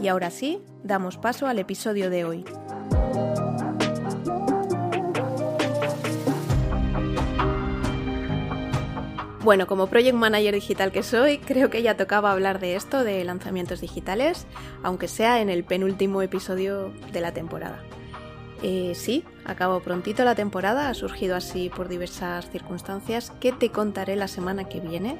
Y 0.00 0.08
ahora 0.08 0.30
sí, 0.30 0.60
damos 0.84 1.16
paso 1.16 1.46
al 1.46 1.58
episodio 1.58 2.08
de 2.10 2.24
hoy. 2.24 2.44
Bueno, 9.42 9.66
como 9.66 9.86
Project 9.86 10.14
Manager 10.14 10.54
Digital 10.54 10.92
que 10.92 11.02
soy, 11.02 11.38
creo 11.38 11.70
que 11.70 11.82
ya 11.82 11.96
tocaba 11.96 12.32
hablar 12.32 12.60
de 12.60 12.76
esto, 12.76 13.02
de 13.02 13.24
lanzamientos 13.24 13.80
digitales, 13.80 14.46
aunque 14.82 15.08
sea 15.08 15.40
en 15.40 15.48
el 15.48 15.64
penúltimo 15.64 16.20
episodio 16.20 16.92
de 17.12 17.20
la 17.20 17.32
temporada. 17.32 17.82
Eh, 18.62 18.92
sí, 18.94 19.24
acabo 19.46 19.80
prontito 19.80 20.24
la 20.24 20.34
temporada, 20.34 20.90
ha 20.90 20.94
surgido 20.94 21.34
así 21.34 21.70
por 21.70 21.88
diversas 21.88 22.50
circunstancias 22.50 23.32
que 23.40 23.52
te 23.52 23.70
contaré 23.70 24.16
la 24.16 24.28
semana 24.28 24.64
que 24.64 24.80
viene 24.80 25.16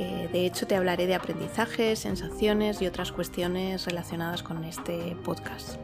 eh, 0.00 0.28
de 0.30 0.46
hecho, 0.46 0.64
te 0.68 0.76
hablaré 0.76 1.08
de 1.08 1.16
aprendizajes, 1.16 1.98
sensaciones 1.98 2.80
y 2.80 2.86
otras 2.86 3.10
cuestiones 3.10 3.84
relacionadas 3.84 4.44
con 4.44 4.62
este 4.62 5.16
podcast. 5.24 5.76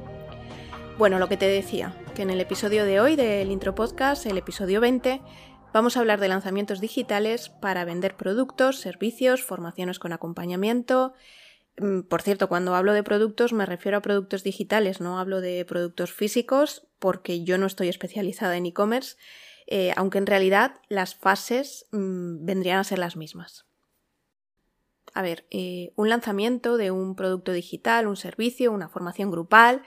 Bueno, 0.99 1.19
lo 1.19 1.29
que 1.29 1.37
te 1.37 1.49
decía, 1.49 2.01
que 2.15 2.23
en 2.23 2.31
el 2.31 2.41
episodio 2.41 2.85
de 2.85 3.01
hoy 3.01 3.17
del 3.17 3.51
Intro 3.51 3.75
Podcast, 3.75 4.25
el 4.27 4.39
episodio 4.39 4.81
20, 4.81 5.21
vamos 5.73 5.97
a 5.97 6.01
hablar 6.01 6.21
de 6.21 6.29
lanzamientos 6.29 6.81
digitales 6.81 7.49
para 7.49 7.85
vender 7.85 8.15
productos, 8.17 8.79
servicios, 8.79 9.43
formaciones 9.43 9.99
con 9.99 10.13
acompañamiento. 10.13 11.15
Mm, 11.79 12.03
por 12.03 12.23
cierto, 12.23 12.49
cuando 12.49 12.77
hablo 12.77 12.93
de 12.93 13.03
productos 13.03 13.53
me 13.53 13.67
refiero 13.67 13.99
a 13.99 14.03
productos 14.03 14.45
digitales, 14.45 15.01
no 15.01 15.19
hablo 15.19 15.41
de 15.41 15.65
productos 15.65 16.13
físicos 16.13 16.87
porque 17.01 17.43
yo 17.43 17.59
no 17.59 17.67
estoy 17.67 17.89
especializada 17.89 18.57
en 18.57 18.67
e-commerce, 18.67 19.17
eh, 19.67 19.93
aunque 19.97 20.19
en 20.19 20.27
realidad 20.27 20.77
las 20.89 21.17
fases 21.17 21.87
mm, 21.91 22.45
vendrían 22.45 22.79
a 22.79 22.85
ser 22.85 23.01
las 23.01 23.17
mismas. 23.17 23.67
A 25.15 25.23
ver, 25.23 25.47
eh, 25.51 25.93
un 25.95 26.09
lanzamiento 26.09 26.77
de 26.77 26.91
un 26.91 27.15
producto 27.15 27.53
digital, 27.53 28.09
un 28.09 28.17
servicio, 28.17 28.73
una 28.73 28.89
formación 28.89 29.31
grupal, 29.31 29.83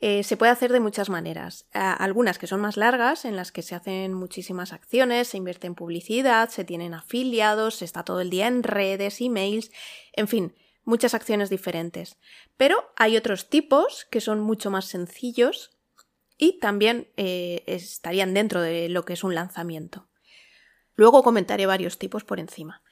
eh, 0.00 0.22
se 0.22 0.36
puede 0.36 0.52
hacer 0.52 0.70
de 0.70 0.78
muchas 0.78 1.10
maneras. 1.10 1.66
algunas 1.72 2.38
que 2.38 2.46
son 2.46 2.60
más 2.60 2.76
largas, 2.76 3.24
en 3.24 3.34
las 3.34 3.50
que 3.50 3.62
se 3.62 3.74
hacen 3.74 4.14
muchísimas 4.14 4.72
acciones, 4.72 5.26
se 5.26 5.36
invierte 5.36 5.66
en 5.66 5.74
publicidad, 5.74 6.48
se 6.50 6.64
tienen 6.64 6.94
afiliados, 6.94 7.74
se 7.74 7.84
está 7.84 8.04
todo 8.04 8.20
el 8.20 8.30
día 8.30 8.46
en 8.46 8.62
redes, 8.62 9.20
emails, 9.20 9.72
en 10.12 10.28
fin, 10.28 10.54
muchas 10.84 11.14
acciones 11.14 11.50
diferentes. 11.50 12.16
Pero 12.56 12.92
hay 12.94 13.16
otros 13.16 13.48
tipos 13.50 14.06
que 14.08 14.20
son 14.20 14.38
mucho 14.38 14.70
más 14.70 14.84
sencillos 14.84 15.76
y 16.36 16.60
también 16.60 17.08
eh, 17.16 17.64
estarían 17.66 18.32
dentro 18.32 18.62
de 18.62 18.88
lo 18.88 19.04
que 19.04 19.14
es 19.14 19.24
un 19.24 19.34
lanzamiento. 19.34 20.08
Luego 20.94 21.24
comentaré 21.24 21.66
varios 21.66 21.98
tipos 21.98 22.22
por 22.22 22.38
encima 22.38 22.82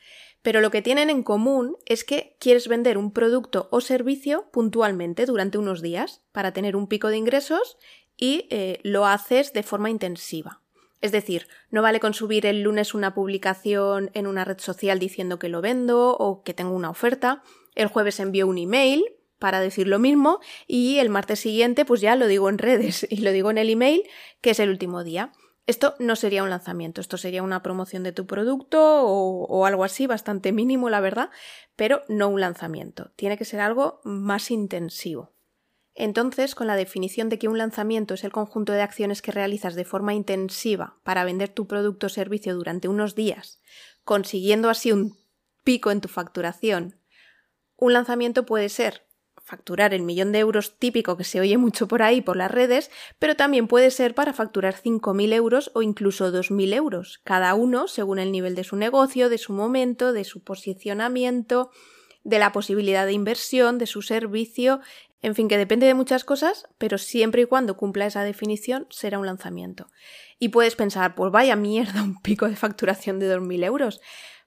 pero 0.42 0.60
lo 0.60 0.70
que 0.70 0.82
tienen 0.82 1.10
en 1.10 1.22
común 1.22 1.76
es 1.86 2.04
que 2.04 2.36
quieres 2.38 2.68
vender 2.68 2.98
un 2.98 3.12
producto 3.12 3.68
o 3.70 3.80
servicio 3.80 4.48
puntualmente 4.52 5.26
durante 5.26 5.58
unos 5.58 5.82
días 5.82 6.22
para 6.32 6.52
tener 6.52 6.76
un 6.76 6.86
pico 6.86 7.08
de 7.08 7.16
ingresos 7.16 7.78
y 8.16 8.46
eh, 8.50 8.78
lo 8.82 9.06
haces 9.06 9.52
de 9.52 9.62
forma 9.62 9.90
intensiva. 9.90 10.60
Es 11.00 11.12
decir, 11.12 11.46
no 11.70 11.82
vale 11.82 12.00
con 12.00 12.14
subir 12.14 12.46
el 12.46 12.62
lunes 12.62 12.94
una 12.94 13.14
publicación 13.14 14.10
en 14.14 14.26
una 14.26 14.44
red 14.44 14.58
social 14.58 14.98
diciendo 14.98 15.38
que 15.38 15.48
lo 15.48 15.60
vendo 15.60 16.16
o 16.16 16.42
que 16.42 16.54
tengo 16.54 16.72
una 16.72 16.90
oferta, 16.90 17.42
el 17.74 17.88
jueves 17.88 18.18
envío 18.18 18.46
un 18.46 18.58
email 18.58 19.04
para 19.38 19.60
decir 19.60 19.86
lo 19.86 19.98
mismo 19.98 20.40
y 20.66 20.98
el 20.98 21.10
martes 21.10 21.40
siguiente 21.40 21.84
pues 21.84 22.00
ya 22.00 22.16
lo 22.16 22.26
digo 22.26 22.48
en 22.48 22.58
redes 22.58 23.06
y 23.10 23.18
lo 23.18 23.32
digo 23.32 23.50
en 23.50 23.58
el 23.58 23.70
email 23.70 24.02
que 24.40 24.50
es 24.50 24.60
el 24.60 24.70
último 24.70 25.04
día. 25.04 25.32
Esto 25.66 25.96
no 25.98 26.14
sería 26.14 26.44
un 26.44 26.50
lanzamiento, 26.50 27.00
esto 27.00 27.16
sería 27.16 27.42
una 27.42 27.62
promoción 27.62 28.04
de 28.04 28.12
tu 28.12 28.26
producto 28.26 29.02
o, 29.04 29.66
algo 29.66 29.82
así, 29.82 30.06
bastante 30.06 30.52
mínimo, 30.52 30.90
la 30.90 31.00
verdad, 31.00 31.30
pero 31.74 32.02
no 32.08 32.28
un 32.28 32.40
lanzamiento. 32.40 33.10
Tiene 33.16 33.36
que 33.36 33.44
ser 33.44 33.60
algo 33.60 34.00
más 34.04 34.52
intensivo. 34.52 35.32
Entonces, 35.94 36.54
con 36.54 36.68
la 36.68 36.76
definición 36.76 37.28
de 37.28 37.38
que 37.38 37.48
un 37.48 37.58
lanzamiento 37.58 38.14
es 38.14 38.22
el 38.22 38.30
conjunto 38.30 38.74
de 38.74 38.82
acciones 38.82 39.22
que 39.22 39.32
realizas 39.32 39.74
de 39.74 39.84
forma 39.84 40.14
intensiva 40.14 40.98
para 41.02 41.24
vender 41.24 41.48
tu 41.48 41.66
producto 41.66 42.06
o 42.06 42.10
servicio 42.10 42.54
durante 42.54 42.86
unos 42.86 43.14
días, 43.14 43.60
consiguiendo 44.04 44.70
así 44.70 44.92
un 44.92 45.16
pico 45.64 45.90
en 45.90 46.00
tu 46.00 46.08
facturación, 46.08 47.00
un 47.76 47.92
lanzamiento 47.92 48.46
puede 48.46 48.68
ser 48.68 49.05
facturar 49.46 49.94
el 49.94 50.02
millón 50.02 50.32
de 50.32 50.40
euros 50.40 50.76
típico 50.76 51.16
que 51.16 51.22
se 51.22 51.38
oye 51.38 51.56
mucho 51.56 51.86
por 51.86 52.02
ahí 52.02 52.20
por 52.20 52.36
las 52.36 52.50
redes, 52.50 52.90
pero 53.20 53.36
también 53.36 53.68
puede 53.68 53.92
ser 53.92 54.12
para 54.12 54.32
facturar 54.32 54.74
5.000 54.74 55.32
euros 55.32 55.70
o 55.74 55.82
incluso 55.82 56.32
2.000 56.32 56.74
euros, 56.74 57.20
cada 57.22 57.54
uno 57.54 57.86
según 57.86 58.18
el 58.18 58.32
nivel 58.32 58.56
de 58.56 58.64
su 58.64 58.74
negocio, 58.74 59.28
de 59.28 59.38
su 59.38 59.52
momento, 59.52 60.12
de 60.12 60.24
su 60.24 60.42
posicionamiento, 60.42 61.70
de 62.24 62.40
la 62.40 62.50
posibilidad 62.50 63.06
de 63.06 63.12
inversión, 63.12 63.78
de 63.78 63.86
su 63.86 64.02
servicio, 64.02 64.80
en 65.22 65.36
fin, 65.36 65.46
que 65.46 65.58
depende 65.58 65.86
de 65.86 65.94
muchas 65.94 66.24
cosas, 66.24 66.66
pero 66.76 66.98
siempre 66.98 67.42
y 67.42 67.46
cuando 67.46 67.76
cumpla 67.76 68.06
esa 68.06 68.24
definición 68.24 68.88
será 68.90 69.20
un 69.20 69.26
lanzamiento. 69.26 69.86
Y 70.40 70.48
puedes 70.48 70.74
pensar, 70.74 71.14
pues 71.14 71.30
vaya 71.30 71.54
mierda, 71.54 72.02
un 72.02 72.20
pico 72.20 72.48
de 72.48 72.56
facturación 72.56 73.20
de 73.20 73.32
2.000 73.32 73.64
euros. 73.64 74.00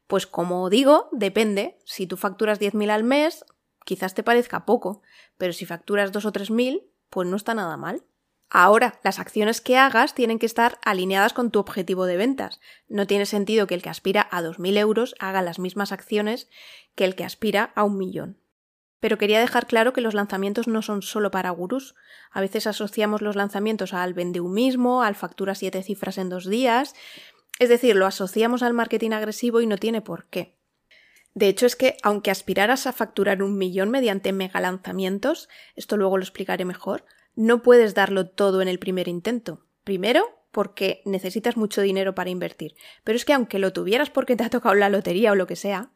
Pues 0.08 0.28
como 0.28 0.70
digo, 0.70 1.08
depende. 1.14 1.78
Si 1.86 2.06
tú 2.06 2.18
facturas 2.18 2.60
10.000 2.60 2.90
al 2.90 3.06
mes, 3.06 3.46
quizás 3.89 4.13
te 4.13 4.22
parezca 4.22 4.66
poco, 4.66 5.01
pero 5.39 5.51
si 5.51 5.66
facturas 5.66 6.11
dos 6.11 6.25
o 6.25 6.31
tres 6.31 6.51
mil, 6.51 6.83
pues 7.09 7.27
no 7.27 7.35
está 7.35 7.55
nada 7.55 7.75
mal. 7.75 8.03
Ahora, 8.51 9.00
las 9.03 9.17
acciones 9.17 9.61
que 9.61 9.77
hagas 9.77 10.13
tienen 10.13 10.38
que 10.38 10.45
estar 10.45 10.77
alineadas 10.85 11.33
con 11.33 11.50
tu 11.50 11.57
objetivo 11.57 12.05
de 12.05 12.16
ventas. 12.16 12.59
No 12.88 13.07
tiene 13.07 13.25
sentido 13.25 13.66
que 13.66 13.73
el 13.73 13.81
que 13.81 13.89
aspira 13.89 14.27
a 14.29 14.44
2.000 14.44 14.77
euros 14.77 15.16
haga 15.19 15.41
las 15.41 15.57
mismas 15.57 15.91
acciones 15.91 16.50
que 16.94 17.05
el 17.05 17.16
que 17.16 17.23
aspira 17.23 17.72
a 17.75 17.83
un 17.83 17.97
millón. 17.97 18.38
Pero 19.00 19.17
quería 19.17 19.39
dejar 19.39 19.66
claro 19.66 19.91
que 19.91 20.01
los 20.01 20.13
lanzamientos 20.13 20.67
no 20.67 20.83
son 20.83 21.01
solo 21.01 21.31
para 21.31 21.50
gurús. 21.50 21.95
A 22.31 22.41
veces 22.41 22.67
asociamos 22.67 23.23
los 23.23 23.35
lanzamientos 23.35 23.94
al 23.94 24.13
vendehumismo, 24.13 25.01
al 25.01 25.16
factura 25.16 25.56
siete 25.56 25.81
cifras 25.81 26.19
en 26.19 26.29
dos 26.29 26.47
días. 26.47 26.94
Es 27.57 27.69
decir, 27.69 27.95
lo 27.95 28.06
asociamos 28.06 28.61
al 28.61 28.73
marketing 28.73 29.11
agresivo 29.11 29.61
y 29.61 29.67
no 29.67 29.77
tiene 29.77 30.01
por 30.01 30.27
qué. 30.27 30.59
De 31.39 31.47
hecho, 31.47 31.66
es 31.66 31.77
que 31.77 31.95
aunque 32.03 32.31
aspiraras 32.31 32.85
a 32.85 32.91
facturar 32.91 33.41
un 33.41 33.57
millón 33.57 33.91
mediante 33.91 34.33
mega 34.33 34.59
lanzamientos, 34.59 35.47
esto 35.77 35.95
luego 35.95 36.17
lo 36.17 36.23
explicaré 36.23 36.66
mejor, 36.66 37.05
no 37.33 37.63
puedes 37.63 37.94
darlo 37.94 38.27
todo 38.27 38.61
en 38.61 38.67
el 38.67 38.77
primer 38.77 39.07
intento. 39.07 39.66
Primero, 39.85 40.25
porque 40.51 41.01
necesitas 41.05 41.55
mucho 41.55 41.79
dinero 41.79 42.13
para 42.13 42.29
invertir. 42.29 42.75
Pero 43.05 43.16
es 43.16 43.23
que 43.23 43.31
aunque 43.31 43.57
lo 43.57 43.72
tuvieras 43.72 44.09
porque 44.09 44.35
te 44.35 44.44
ha 44.44 44.50
tocado 44.50 44.75
la 44.75 44.89
lotería 44.89 45.31
o 45.31 45.35
lo 45.35 45.47
que 45.47 45.55
sea, 45.55 45.94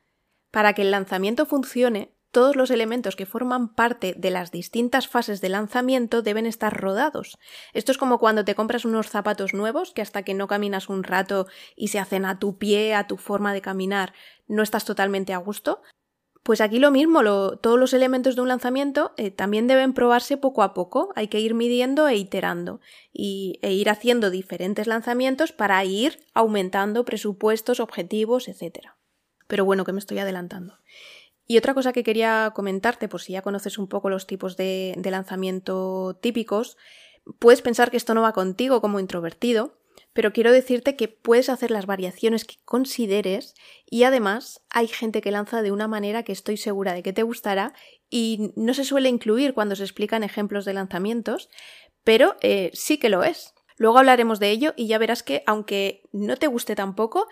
para 0.49 0.71
que 0.71 0.83
el 0.83 0.91
lanzamiento 0.91 1.45
funcione, 1.45 2.13
todos 2.33 2.55
los 2.55 2.71
elementos 2.71 3.15
que 3.15 3.27
forman 3.27 3.75
parte 3.75 4.15
de 4.17 4.31
las 4.31 4.49
distintas 4.49 5.07
fases 5.07 5.39
de 5.39 5.49
lanzamiento 5.49 6.23
deben 6.23 6.47
estar 6.47 6.75
rodados. 6.75 7.37
Esto 7.73 7.91
es 7.91 7.99
como 7.99 8.17
cuando 8.17 8.43
te 8.43 8.55
compras 8.55 8.85
unos 8.85 9.07
zapatos 9.07 9.53
nuevos 9.53 9.91
que 9.91 10.01
hasta 10.01 10.23
que 10.23 10.34
no 10.34 10.47
caminas 10.47 10.89
un 10.89 11.03
rato 11.03 11.46
y 11.75 11.89
se 11.89 11.99
hacen 11.99 12.25
a 12.25 12.39
tu 12.39 12.57
pie, 12.57 12.96
a 12.96 13.05
tu 13.05 13.17
forma 13.17 13.53
de 13.53 13.61
caminar, 13.61 14.13
no 14.47 14.63
estás 14.63 14.85
totalmente 14.85 15.34
a 15.34 15.37
gusto. 15.37 15.81
Pues 16.43 16.59
aquí 16.59 16.79
lo 16.79 16.91
mismo, 16.91 17.22
todos 17.57 17.79
los 17.79 17.93
elementos 17.93 18.35
de 18.35 18.41
un 18.41 18.49
lanzamiento 18.49 19.13
eh, 19.16 19.31
también 19.31 19.67
deben 19.67 19.93
probarse 19.93 20.35
poco 20.35 20.61
a 20.61 20.73
poco, 20.73 21.13
hay 21.16 21.29
que 21.29 21.40
ir 21.40 21.53
midiendo 21.53 22.07
e 22.09 22.17
iterando 22.17 22.81
y, 23.13 23.59
e 23.61 23.72
ir 23.72 23.90
haciendo 23.90 24.29
diferentes 24.29 24.87
lanzamientos 24.87 25.53
para 25.53 25.84
ir 25.85 26.19
aumentando 26.34 27.05
presupuestos, 27.05 27.79
objetivos, 27.79 28.49
etc. 28.49 28.90
Pero 29.47 29.63
bueno, 29.63 29.85
que 29.85 29.93
me 29.93 29.99
estoy 29.99 30.19
adelantando. 30.19 30.79
Y 31.46 31.57
otra 31.57 31.73
cosa 31.73 31.91
que 31.91 32.03
quería 32.03 32.51
comentarte, 32.55 33.09
por 33.09 33.22
si 33.22 33.34
ya 33.34 33.41
conoces 33.41 33.78
un 33.78 33.87
poco 33.87 34.09
los 34.09 34.28
tipos 34.28 34.55
de, 34.55 34.99
lanzamiento 35.03 36.17
típicos, 36.22 36.78
puedes 37.39 37.61
pensar 37.61 37.91
que 37.91 37.97
esto 37.97 38.13
no 38.13 38.22
va 38.22 38.34
contigo 38.34 38.81
como 38.81 38.99
introvertido, 38.99 39.78
pero 40.13 40.31
quiero 40.31 40.51
decirte 40.51 40.95
que 40.95 41.07
puedes 41.07 41.49
hacer 41.49 41.71
las 41.71 41.85
variaciones 41.85 42.45
que 42.45 42.55
consideres 42.65 43.55
y 43.85 44.03
además 44.03 44.63
hay 44.69 44.87
gente 44.87 45.21
que 45.21 45.31
lanza 45.31 45.61
de 45.61 45.71
una 45.71 45.87
manera 45.87 46.23
que 46.23 46.31
estoy 46.31 46.57
segura 46.57 46.93
de 46.93 47.03
que 47.03 47.13
te 47.13 47.23
gustará 47.23 47.73
y 48.09 48.51
no 48.55 48.73
se 48.73 48.83
suele 48.83 49.09
incluir 49.09 49.53
cuando 49.53 49.75
se 49.75 49.83
explican 49.83 50.23
ejemplos 50.23 50.65
de 50.65 50.73
lanzamientos, 50.73 51.49
pero 52.03 52.35
eh, 52.41 52.69
sí 52.73 52.97
que 52.97 53.09
lo 53.09 53.23
es. 53.23 53.53
Luego 53.77 53.97
hablaremos 53.97 54.39
de 54.39 54.51
ello 54.51 54.73
y 54.77 54.87
ya 54.87 54.97
verás 54.97 55.23
que, 55.23 55.43
aunque 55.47 56.03
no 56.11 56.37
te 56.37 56.47
guste 56.47 56.75
tampoco, 56.75 57.27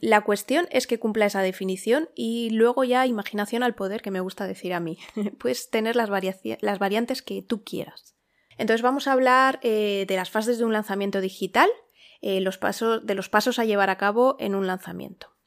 La 0.00 0.22
cuestión 0.22 0.66
es 0.72 0.88
que 0.88 0.98
cumpla 0.98 1.26
esa 1.26 1.40
definición 1.40 2.08
y 2.16 2.50
luego 2.50 2.82
ya 2.82 3.06
imaginación 3.06 3.62
al 3.62 3.76
poder, 3.76 4.02
que 4.02 4.10
me 4.10 4.18
gusta 4.20 4.48
decir 4.48 4.74
a 4.74 4.80
mí. 4.80 4.98
Puedes 5.38 5.70
tener 5.70 5.94
las, 5.94 6.10
las, 6.60 6.78
variantes 6.80 7.22
que 7.22 7.42
tú 7.42 7.62
quieras. 7.62 8.16
Entonces 8.56 8.82
vamos 8.82 9.06
a 9.06 9.12
hablar 9.12 9.60
eh, 9.62 10.04
de 10.08 10.16
las 10.16 10.30
fases 10.30 10.58
de 10.58 10.64
un 10.64 10.72
lanzamiento 10.72 11.20
digital, 11.20 11.70
eh, 12.20 12.40
los 12.40 12.58
pasos, 12.58 13.06
de 13.06 13.14
los 13.14 13.28
pasos 13.28 13.58
a 13.58 13.64
llevar 13.64 13.90
a 13.90 13.98
cabo 13.98 14.36
en 14.38 14.54
un 14.54 14.66
lanzamiento. 14.66 15.38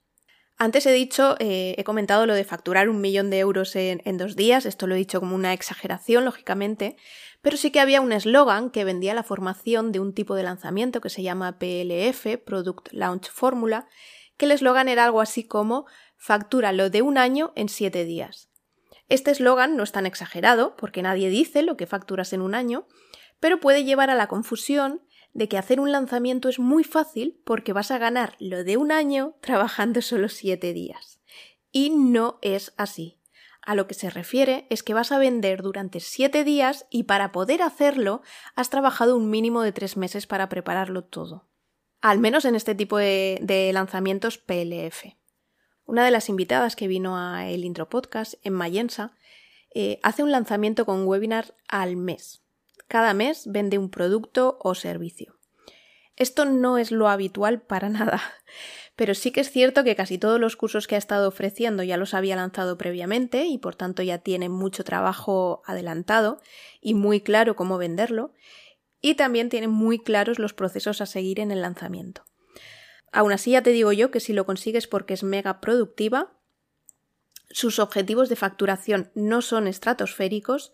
Antes 0.58 0.86
he 0.86 0.92
dicho, 0.92 1.38
eh, 1.40 1.74
he 1.78 1.84
comentado 1.84 2.28
lo 2.28 2.36
de 2.36 2.44
facturar 2.44 2.88
un 2.88 3.02
millón 3.02 3.32
de 3.32 3.40
euros 3.40 3.76
en, 3.76 4.18
dos 4.18 4.36
días, 4.36 4.68
esto 4.68 4.86
lo 4.86 4.94
he 4.94 5.00
dicho 5.00 5.20
como 5.20 5.34
una 5.34 5.54
exageración, 5.54 6.24
lógicamente, 6.24 6.98
pero 7.42 7.58
sí 7.58 7.72
que 7.72 7.80
había 7.80 8.00
un 8.00 8.12
eslogan 8.12 8.70
que 8.70 8.84
vendía 8.84 9.16
la 9.16 9.24
formación 9.24 9.92
de 9.92 10.00
un 10.00 10.14
tipo 10.14 10.36
de 10.36 10.44
lanzamiento 10.44 11.02
que 11.02 11.10
se 11.10 11.24
llama 11.24 11.58
PLF, 11.58 12.38
Product 12.46 12.90
Launch 12.92 13.32
Formula, 13.32 13.88
que 14.38 14.46
el 14.46 14.52
eslogan 14.52 14.88
era 14.88 15.06
algo 15.06 15.22
así 15.22 15.48
como 15.48 15.88
factura 16.16 16.72
lo 16.74 16.92
de 16.92 17.02
un 17.02 17.18
año 17.18 17.54
en 17.56 17.68
siete 17.68 18.06
días. 18.06 18.52
Este 19.10 19.32
eslogan 19.32 19.76
no 19.76 19.82
es 19.82 19.92
tan 19.92 20.06
exagerado, 20.06 20.76
porque 20.76 21.02
nadie 21.02 21.30
dice 21.30 21.64
lo 21.64 21.76
que 21.76 21.88
facturas 21.88 22.34
en 22.34 22.42
un 22.42 22.54
año, 22.54 22.88
pero 23.40 23.60
puede 23.60 23.84
llevar 23.84 24.12
a 24.12 24.16
la 24.16 24.28
confusión 24.28 25.02
de 25.34 25.48
que 25.48 25.58
hacer 25.58 25.80
un 25.80 25.92
lanzamiento 25.92 26.50
es 26.50 26.60
muy 26.60 26.84
fácil 26.84 27.42
porque 27.46 27.74
vas 27.74 27.92
a 27.92 27.98
ganar 27.98 28.36
lo 28.40 28.64
de 28.64 28.78
un 28.78 28.92
año 28.92 29.36
trabajando 29.42 30.02
solo 30.02 30.30
siete 30.30 30.74
días. 30.74 31.20
Y 31.72 31.90
no 31.90 32.40
es 32.42 32.74
así. 32.78 33.22
A 33.62 33.76
lo 33.76 33.88
que 33.88 33.94
se 33.94 34.10
refiere 34.10 34.66
es 34.70 34.82
que 34.82 34.94
vas 34.94 35.12
a 35.12 35.20
vender 35.20 35.62
durante 35.62 36.00
siete 36.00 36.44
días 36.44 36.88
y 36.90 37.04
para 37.04 37.32
poder 37.32 37.62
hacerlo 37.62 38.22
has 38.56 38.70
trabajado 38.70 39.16
un 39.16 39.30
mínimo 39.30 39.62
de 39.62 39.72
tres 39.72 39.98
meses 39.98 40.26
para 40.26 40.50
prepararlo 40.50 41.04
todo. 41.04 41.48
Al 42.02 42.18
menos 42.18 42.46
en 42.46 42.56
este 42.56 42.74
tipo 42.74 42.98
de, 42.98 43.70
lanzamientos 43.74 44.40
PLF. 44.40 45.16
Una 45.86 46.04
de 46.04 46.12
las 46.12 46.30
invitadas 46.30 46.76
que 46.76 46.88
vino 46.88 47.18
a 47.18 47.48
el 47.50 47.64
intro 47.64 47.88
podcast, 47.88 48.34
en 48.44 48.54
Mayensa, 48.54 49.16
eh, 49.74 50.00
hace 50.02 50.24
un 50.24 50.32
lanzamiento 50.32 50.86
con 50.86 51.06
webinar 51.06 51.56
al 51.68 51.96
mes. 51.98 52.41
Cada 52.92 53.14
mes 53.14 53.44
vende 53.46 53.78
un 53.78 53.90
producto 53.90 54.58
o 54.60 54.76
servicio. 54.76 55.40
Esto 56.18 56.44
no 56.44 56.78
es 56.78 56.92
lo 56.92 57.08
habitual 57.08 57.62
para 57.62 57.88
nada, 58.00 58.22
pero 58.98 59.16
sí 59.16 59.32
que 59.32 59.40
es 59.40 59.50
cierto 59.50 59.86
que 59.86 59.96
casi 59.96 60.18
todos 60.18 60.42
los 60.42 60.58
cursos 60.58 60.88
que 60.88 60.96
ha 60.96 60.98
estado 60.98 61.30
ofreciendo 61.30 61.84
ya 61.84 61.96
los 61.96 62.14
había 62.14 62.36
lanzado 62.36 62.78
previamente 62.78 63.46
y 63.46 63.60
por 63.60 63.76
tanto 63.76 64.04
ya 64.04 64.18
tiene 64.18 64.50
mucho 64.50 64.84
trabajo 64.84 65.62
adelantado 65.66 66.42
y 66.82 66.94
muy 66.94 67.22
claro 67.22 67.56
cómo 67.56 67.78
venderlo 67.78 68.34
y 69.00 69.16
también 69.16 69.48
tiene 69.48 69.70
muy 69.70 69.98
claros 69.98 70.38
los 70.38 70.54
procesos 70.54 71.00
a 71.00 71.06
seguir 71.06 71.40
en 71.40 71.52
el 71.52 71.62
lanzamiento. 71.62 72.26
Aún 73.14 73.32
así 73.32 73.52
ya 73.52 73.64
te 73.64 73.70
digo 73.70 73.94
yo 73.94 74.12
que 74.12 74.20
si 74.20 74.34
lo 74.34 74.46
consigues 74.46 74.88
porque 74.88 75.14
es 75.14 75.24
mega 75.24 75.62
productiva, 75.62 76.34
sus 77.52 77.80
objetivos 77.80 78.28
de 78.28 78.36
facturación 78.36 79.12
no 79.16 79.42
son 79.42 79.68
estratosféricos 79.70 80.74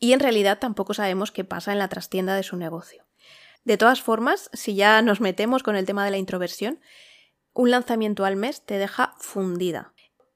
y 0.00 0.14
en 0.14 0.20
realidad 0.20 0.58
tampoco 0.58 0.94
sabemos 0.94 1.30
qué 1.30 1.44
pasa 1.44 1.72
en 1.72 1.78
la 1.78 1.88
trastienda 1.88 2.34
de 2.34 2.42
su 2.42 2.56
negocio. 2.56 3.06
De 3.64 3.76
todas 3.76 4.02
formas, 4.02 4.50
si 4.54 4.74
ya 4.74 5.02
nos 5.02 5.20
metemos 5.20 5.62
con 5.62 5.76
el 5.76 5.84
tema 5.84 6.04
de 6.04 6.10
la 6.10 6.16
introversión, 6.18 6.80
un 7.52 7.70
lanzamiento 7.70 8.24
al 8.24 8.36
mes 8.36 8.64
te 8.64 8.78
deja 8.78 9.14
fundida. 9.18 9.92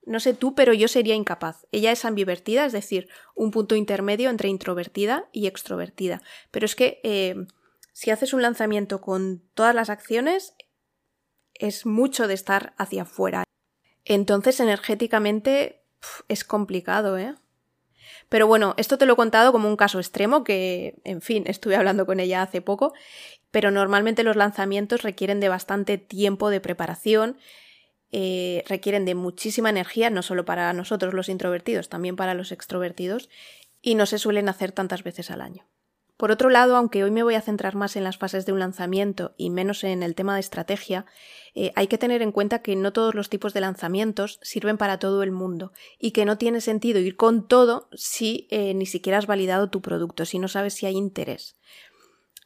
No 0.06 0.20
sé 0.20 0.34
tú, 0.34 0.55
pero 0.55 0.75
yo 0.75 0.87
sería 0.87 1.14
incapaz. 1.14 1.66
Ella 1.72 1.90
es 1.90 2.05
ambivertida, 2.05 2.66
es 2.66 2.72
decir, 2.72 3.08
un 3.34 3.50
punto 3.50 3.75
intermedio 3.75 4.28
entre 4.28 4.50
introvertida 4.50 5.28
y 5.32 5.46
extrovertida. 5.46 6.20
Pero 6.50 6.66
es 6.66 6.76
que 6.76 7.00
eh, 7.02 7.46
si 7.93 8.11
haces 8.11 8.34
un 8.34 8.43
lanzamiento 8.43 9.00
con 9.00 9.43
todas 9.55 9.75
las 9.75 9.88
acciones, 9.88 10.55
es 11.55 11.87
mucho 11.87 12.28
de 12.28 12.34
estar 12.34 12.75
hacia 12.76 13.02
afuera. 13.02 13.44
Entonces, 14.05 14.61
energéticamente 14.61 15.82
es 16.28 16.44
complicado, 16.44 17.16
¿eh? 17.16 17.34
Pero 18.29 18.47
bueno, 18.47 18.75
esto 18.76 18.99
te 18.99 19.06
lo 19.06 19.15
he 19.15 19.17
contado 19.17 19.53
como 19.53 19.69
un 19.69 19.76
caso 19.76 19.99
extremo 19.99 20.44
que, 20.44 20.97
en 21.05 21.21
fin, 21.21 21.44
estuve 21.47 21.76
hablando 21.76 22.06
con 22.06 22.21
ella 22.21 22.43
hace 22.43 22.61
poco, 22.61 22.94
pero 23.50 23.71
normalmente 23.71 24.25
los 24.25 24.37
lanzamientos 24.37 25.03
requieren 25.03 25.41
de 25.41 25.49
bastante 25.49 25.99
tiempo 25.99 26.50
de 26.50 26.61
preparación, 26.61 27.38
eh, 28.12 28.62
requieren 28.69 29.05
de 29.05 29.15
muchísima 29.15 29.71
energía, 29.71 30.11
no 30.11 30.23
solo 30.23 30.44
para 30.44 30.73
nosotros 30.73 31.15
los 31.15 31.29
introvertidos, 31.29 31.88
también 31.88 32.17
para 32.17 32.35
los 32.35 32.53
extrovertidos, 32.53 33.29
y 33.82 33.97
no 33.97 34.06
se 34.06 34.19
suelen 34.19 34.49
hacer 34.49 34.73
tantas 34.73 35.03
veces 35.03 35.31
al 35.31 35.41
año. 35.41 35.67
Por 36.16 36.31
otro 36.31 36.49
lado, 36.49 36.76
aunque 36.76 37.02
hoy 37.02 37.11
me 37.11 37.25
voy 37.25 37.34
a 37.34 37.40
centrar 37.40 37.75
más 37.75 37.96
en 37.96 38.05
las 38.05 38.19
fases 38.19 38.46
de 38.46 38.52
un 38.52 38.61
lanzamiento 38.61 39.34
y 39.37 39.50
menos 39.50 39.82
en 39.82 40.02
el 40.05 40.14
tema 40.14 40.34
de 40.34 40.40
estrategia, 40.40 41.06
eh, 41.56 41.72
hay 41.75 41.88
que 41.88 41.99
tener 41.99 42.22
en 42.22 42.31
cuenta 42.31 42.62
que 42.62 42.76
no 42.76 42.93
todos 42.93 43.14
los 43.14 43.28
tipos 43.28 43.52
de 43.52 43.61
lanzamientos 43.61 44.38
sirven 44.40 44.78
para 44.78 44.99
todo 44.99 45.25
el 45.25 45.32
mundo 45.32 45.72
y 45.99 46.12
que 46.12 46.25
no 46.25 46.38
tiene 46.38 46.61
sentido 46.61 47.00
ir 47.00 47.16
con 47.16 47.49
todo 47.49 47.88
si 47.93 48.46
eh, 48.50 48.75
ni 48.75 48.87
siquiera 48.87 49.19
has 49.19 49.26
validado 49.26 49.70
tu 49.70 49.82
producto, 49.82 50.25
si 50.25 50.38
no 50.38 50.46
sabes 50.46 50.75
si 50.75 50.87
hay 50.87 50.94
interés. 50.94 51.56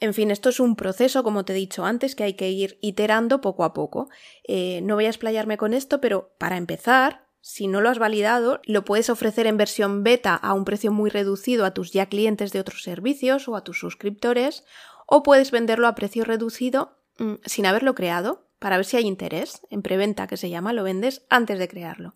En 0.01 0.15
fin, 0.15 0.31
esto 0.31 0.49
es 0.49 0.61
un 0.61 0.77
proceso, 0.77 1.25
como 1.25 1.45
te 1.45 1.53
he 1.53 1.57
dicho 1.57 1.85
antes, 1.85 2.15
que 2.15 2.25
hay 2.25 2.35
que 2.35 2.51
ir 2.51 2.79
iterando 2.81 3.41
poco 3.41 3.65
a 3.65 3.75
poco. 3.75 4.09
Eh, 4.45 4.81
no 4.83 4.95
voy 4.95 5.07
a 5.07 5.09
explayarme 5.09 5.57
con 5.57 5.75
esto, 5.75 6.01
pero 6.01 6.31
para 6.39 6.57
empezar, 6.57 7.27
si 7.41 7.67
no 7.67 7.81
lo 7.81 7.89
has 7.89 7.99
validado, 7.99 8.61
lo 8.65 8.85
puedes 8.85 9.11
ofrecer 9.11 9.47
en 9.47 9.57
versión 9.57 10.03
beta 10.03 10.35
a 10.35 10.53
un 10.53 10.65
precio 10.65 10.93
muy 10.93 11.11
reducido 11.11 11.65
a 11.65 11.73
tus 11.73 11.93
ya 11.93 12.07
clientes 12.07 12.53
de 12.53 12.61
otros 12.61 12.83
servicios 12.83 13.49
o 13.49 13.57
a 13.57 13.65
tus 13.65 13.79
suscriptores, 13.79 14.65
o 15.07 15.23
puedes 15.23 15.51
venderlo 15.51 15.87
a 15.87 15.95
precio 15.95 16.25
reducido 16.25 16.99
mm, 17.19 17.35
sin 17.45 17.67
haberlo 17.67 17.95
creado, 17.95 18.49
para 18.59 18.77
ver 18.77 18.85
si 18.85 18.97
hay 18.97 19.07
interés, 19.07 19.63
en 19.71 19.83
preventa 19.83 20.27
que 20.27 20.37
se 20.37 20.51
llama, 20.51 20.73
lo 20.73 20.83
vendes 20.83 21.25
antes 21.31 21.59
de 21.59 21.69
crearlo. 21.69 22.15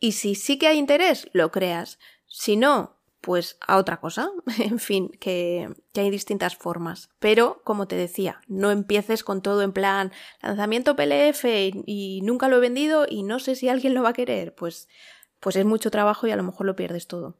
Y 0.00 0.12
si 0.12 0.34
sí 0.34 0.58
que 0.58 0.66
hay 0.66 0.78
interés, 0.78 1.28
lo 1.32 1.50
creas. 1.50 1.98
Si 2.26 2.56
no, 2.56 2.98
pues 3.24 3.56
a 3.66 3.78
otra 3.78 4.00
cosa. 4.00 4.30
en 4.58 4.78
fin, 4.78 5.08
que, 5.18 5.70
hay 5.96 6.10
distintas 6.10 6.56
formas. 6.56 7.08
Pero, 7.18 7.62
como 7.64 7.88
te 7.88 7.96
decía, 7.96 8.40
no 8.48 8.70
empieces 8.70 9.24
con 9.24 9.40
todo 9.40 9.62
en 9.62 9.72
plan 9.72 10.12
lanzamiento 10.42 10.94
PLF 10.94 11.44
y, 11.86 12.20
nunca 12.22 12.48
lo 12.48 12.56
he 12.56 12.60
vendido 12.60 13.06
y 13.08 13.22
no 13.22 13.38
sé 13.38 13.56
si 13.56 13.68
alguien 13.68 13.94
lo 13.94 14.02
va 14.02 14.10
a 14.10 14.14
querer. 14.14 14.54
Pues, 14.54 14.88
pues 15.40 15.56
es 15.56 15.64
mucho 15.64 15.90
trabajo 15.90 16.26
y 16.26 16.32
a 16.32 16.36
lo 16.36 16.42
mejor 16.42 16.66
lo 16.66 16.76
pierdes 16.76 17.06
todo. 17.06 17.38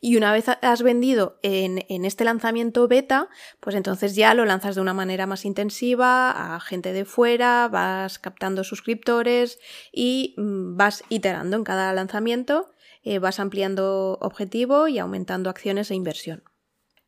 Y 0.00 0.16
una 0.16 0.32
vez 0.32 0.46
has 0.48 0.82
vendido 0.82 1.38
en, 1.42 1.84
en, 1.88 2.04
este 2.04 2.24
lanzamiento 2.24 2.88
beta, 2.88 3.28
pues 3.60 3.74
entonces 3.74 4.14
ya 4.14 4.34
lo 4.34 4.44
lanzas 4.44 4.74
de 4.74 4.82
una 4.82 4.92
manera 4.92 5.26
más 5.26 5.46
intensiva 5.46 6.54
a 6.54 6.60
gente 6.60 6.92
de 6.92 7.06
fuera, 7.06 7.68
vas 7.68 8.18
captando 8.18 8.64
suscriptores 8.64 9.58
y 9.92 10.34
mm, 10.36 10.76
vas 10.76 11.04
iterando 11.08 11.56
en 11.56 11.64
cada 11.64 11.92
lanzamiento 11.94 12.73
eh, 13.04 13.18
vas 13.18 13.38
ampliando 13.38 14.18
objetivo 14.20 14.88
y 14.88 14.98
aumentando 14.98 15.50
acciones 15.50 15.90
e 15.90 15.94
inversión. 15.94 16.42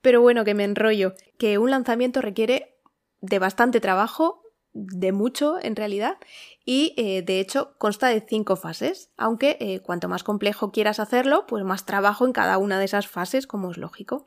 Pero 0.02 0.20
bueno, 0.20 0.44
que 0.44 0.54
me 0.54 0.64
enrollo, 0.64 1.14
que 1.38 1.58
un 1.58 1.70
lanzamiento 1.70 2.22
requiere 2.22 2.76
de 3.20 3.38
bastante 3.38 3.80
trabajo, 3.80 4.42
de 4.72 5.10
mucho 5.12 5.56
en 5.60 5.74
realidad, 5.74 6.18
y 6.64 6.94
eh, 6.96 7.22
de 7.22 7.40
hecho 7.40 7.76
consta 7.78 8.08
de 8.08 8.20
cinco 8.20 8.56
fases, 8.56 9.10
aunque 9.16 9.56
eh, 9.58 9.80
cuanto 9.80 10.08
más 10.08 10.22
complejo 10.22 10.70
quieras 10.70 11.00
hacerlo, 11.00 11.46
pues 11.46 11.64
más 11.64 11.86
trabajo 11.86 12.26
en 12.26 12.32
cada 12.32 12.58
una 12.58 12.78
de 12.78 12.84
esas 12.84 13.08
fases, 13.08 13.46
como 13.46 13.70
es 13.70 13.78
lógico. 13.78 14.26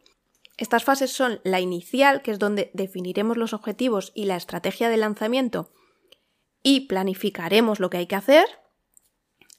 Estas 0.58 0.84
fases 0.84 1.14
son 1.14 1.40
la 1.44 1.62
inicial, 1.62 2.22
que 2.22 2.32
es 2.32 2.40
donde 2.40 2.72
definiremos 2.74 3.38
los 3.38 3.54
objetivos 3.54 4.12
y 4.16 4.26
la 4.26 4.36
estrategia 4.36 4.90
de 4.90 4.98
lanzamiento 4.98 5.72
y 6.64 6.82
planificaremos 6.82 7.80
lo 7.80 7.90
que 7.90 7.98
hay 7.98 8.08
que 8.08 8.16
hacer, 8.16 8.46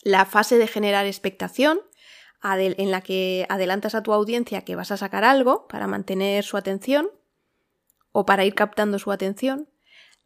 la 0.02 0.26
fase 0.26 0.58
de 0.58 0.66
generar 0.66 1.06
expectación, 1.06 1.80
en 2.42 2.90
la 2.90 3.00
que 3.02 3.46
adelantas 3.48 3.94
a 3.94 4.02
tu 4.02 4.12
audiencia 4.12 4.62
que 4.62 4.76
vas 4.76 4.90
a 4.90 4.96
sacar 4.96 5.24
algo 5.24 5.66
para 5.68 5.86
mantener 5.86 6.44
su 6.44 6.56
atención 6.56 7.10
o 8.12 8.26
para 8.26 8.44
ir 8.44 8.54
captando 8.54 8.98
su 8.98 9.12
atención. 9.12 9.68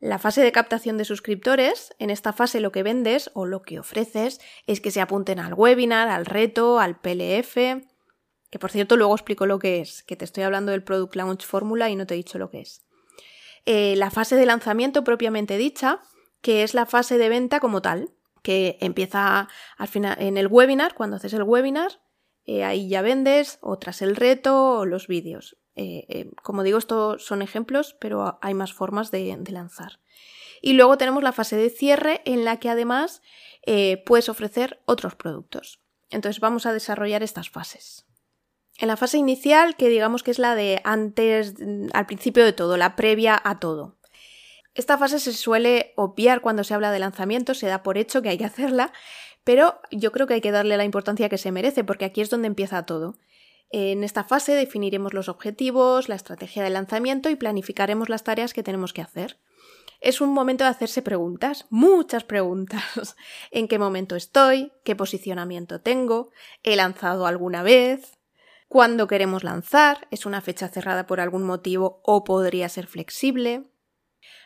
La 0.00 0.18
fase 0.18 0.42
de 0.42 0.52
captación 0.52 0.98
de 0.98 1.04
suscriptores, 1.04 1.94
en 1.98 2.10
esta 2.10 2.32
fase 2.32 2.60
lo 2.60 2.72
que 2.72 2.82
vendes 2.82 3.30
o 3.34 3.46
lo 3.46 3.62
que 3.62 3.78
ofreces 3.78 4.40
es 4.66 4.80
que 4.80 4.90
se 4.90 5.00
apunten 5.00 5.38
al 5.38 5.54
webinar, 5.54 6.08
al 6.08 6.26
reto, 6.26 6.78
al 6.78 7.00
PLF, 7.00 7.54
que 8.50 8.58
por 8.58 8.70
cierto 8.70 8.96
luego 8.96 9.14
explico 9.14 9.46
lo 9.46 9.58
que 9.58 9.80
es, 9.80 10.02
que 10.02 10.16
te 10.16 10.24
estoy 10.24 10.44
hablando 10.44 10.72
del 10.72 10.84
Product 10.84 11.16
Launch 11.16 11.46
Fórmula 11.46 11.88
y 11.90 11.96
no 11.96 12.06
te 12.06 12.14
he 12.14 12.16
dicho 12.16 12.38
lo 12.38 12.50
que 12.50 12.60
es. 12.60 12.84
Eh, 13.66 13.96
la 13.96 14.10
fase 14.10 14.36
de 14.36 14.46
lanzamiento 14.46 15.04
propiamente 15.04 15.56
dicha, 15.56 16.02
que 16.42 16.62
es 16.62 16.74
la 16.74 16.86
fase 16.86 17.16
de 17.16 17.30
venta 17.30 17.58
como 17.58 17.80
tal, 17.80 18.10
que 18.42 18.76
empieza 18.80 19.48
al 19.78 19.88
final 19.88 20.16
en 20.20 20.36
el 20.36 20.48
webinar, 20.48 20.94
cuando 20.94 21.16
haces 21.16 21.32
el 21.32 21.44
webinar, 21.44 22.03
eh, 22.46 22.64
ahí 22.64 22.88
ya 22.88 23.02
vendes, 23.02 23.58
o 23.60 23.78
tras 23.78 24.02
el 24.02 24.16
reto, 24.16 24.78
o 24.78 24.86
los 24.86 25.06
vídeos. 25.06 25.56
Eh, 25.76 26.04
eh, 26.08 26.30
como 26.42 26.62
digo, 26.62 26.78
estos 26.78 27.24
son 27.24 27.42
ejemplos, 27.42 27.96
pero 27.98 28.38
hay 28.42 28.54
más 28.54 28.72
formas 28.72 29.10
de, 29.10 29.36
lanzar. 29.48 30.00
Y 30.60 30.74
luego 30.74 30.98
tenemos 30.98 31.22
la 31.22 31.32
fase 31.32 31.56
de 31.56 31.70
cierre 31.70 32.22
en 32.24 32.44
la 32.44 32.58
que 32.58 32.70
además 32.70 33.22
puedes 34.04 34.28
ofrecer 34.28 34.82
otros 34.84 35.14
productos. 35.14 35.80
Entonces 36.10 36.38
vamos 36.38 36.66
a 36.66 36.72
desarrollar 36.74 37.22
estas 37.22 37.48
fases. 37.48 38.06
En 38.78 38.88
la 38.88 38.96
fase 38.96 39.16
inicial, 39.16 39.76
que 39.76 39.88
digamos 39.88 40.22
que 40.22 40.30
es 40.30 40.38
la 40.38 40.54
de 40.54 40.80
antes, 40.84 41.54
al 41.92 42.06
principio 42.06 42.44
de 42.44 42.52
todo, 42.52 42.76
la 42.76 42.94
previa 42.94 43.40
a 43.42 43.58
todo. 43.58 43.96
Esta 44.74 44.98
fase 44.98 45.20
se 45.20 45.32
suele 45.32 45.92
obviar 45.96 46.40
cuando 46.40 46.64
se 46.64 46.74
habla 46.74 46.90
de 46.90 46.98
lanzamiento, 46.98 47.54
se 47.54 47.68
da 47.68 47.82
por 47.82 47.96
hecho 47.96 48.22
que 48.22 48.30
hay 48.30 48.38
que 48.38 48.44
hacerla, 48.44 48.92
pero 49.44 49.80
yo 49.90 50.10
creo 50.10 50.26
que 50.26 50.34
hay 50.34 50.40
que 50.40 50.50
darle 50.50 50.76
la 50.76 50.84
importancia 50.84 51.28
que 51.28 51.38
se 51.38 51.52
merece, 51.52 51.84
porque 51.84 52.06
aquí 52.06 52.20
es 52.20 52.30
donde 52.30 52.48
empieza 52.48 52.86
todo. 52.86 53.16
En 53.70 54.04
esta 54.04 54.24
fase 54.24 54.52
definiremos 54.52 55.14
los 55.14 55.28
objetivos, 55.28 56.08
la 56.08 56.14
estrategia 56.14 56.62
de 56.62 56.70
lanzamiento 56.70 57.28
y 57.28 57.36
planificaremos 57.36 58.08
las 58.08 58.24
tareas 58.24 58.54
que 58.54 58.62
tenemos 58.62 58.92
que 58.92 59.02
hacer. 59.02 59.38
Es 60.00 60.20
un 60.20 60.32
momento 60.32 60.64
de 60.64 60.70
hacerse 60.70 61.02
preguntas, 61.02 61.66
muchas 61.70 62.24
preguntas. 62.24 63.16
¿En 63.50 63.68
qué 63.68 63.78
momento 63.78 64.16
estoy? 64.16 64.72
¿Qué 64.84 64.94
posicionamiento 64.94 65.80
tengo? 65.80 66.30
¿He 66.62 66.76
lanzado 66.76 67.26
alguna 67.26 67.62
vez? 67.62 68.18
¿Cuándo 68.68 69.06
queremos 69.06 69.44
lanzar? 69.44 70.06
¿Es 70.10 70.26
una 70.26 70.40
fecha 70.40 70.68
cerrada 70.68 71.06
por 71.06 71.20
algún 71.20 71.42
motivo 71.42 72.00
o 72.02 72.24
podría 72.24 72.68
ser 72.68 72.86
flexible? 72.86 73.64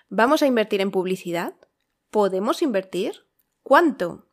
¿Vamos 0.09 0.43
a 0.43 0.47
invertir 0.47 0.81
en 0.81 0.91
publicidad? 0.91 1.55
¿Podemos 2.11 2.63
invertir? 2.63 3.27
¿Cuánto? 3.63 4.28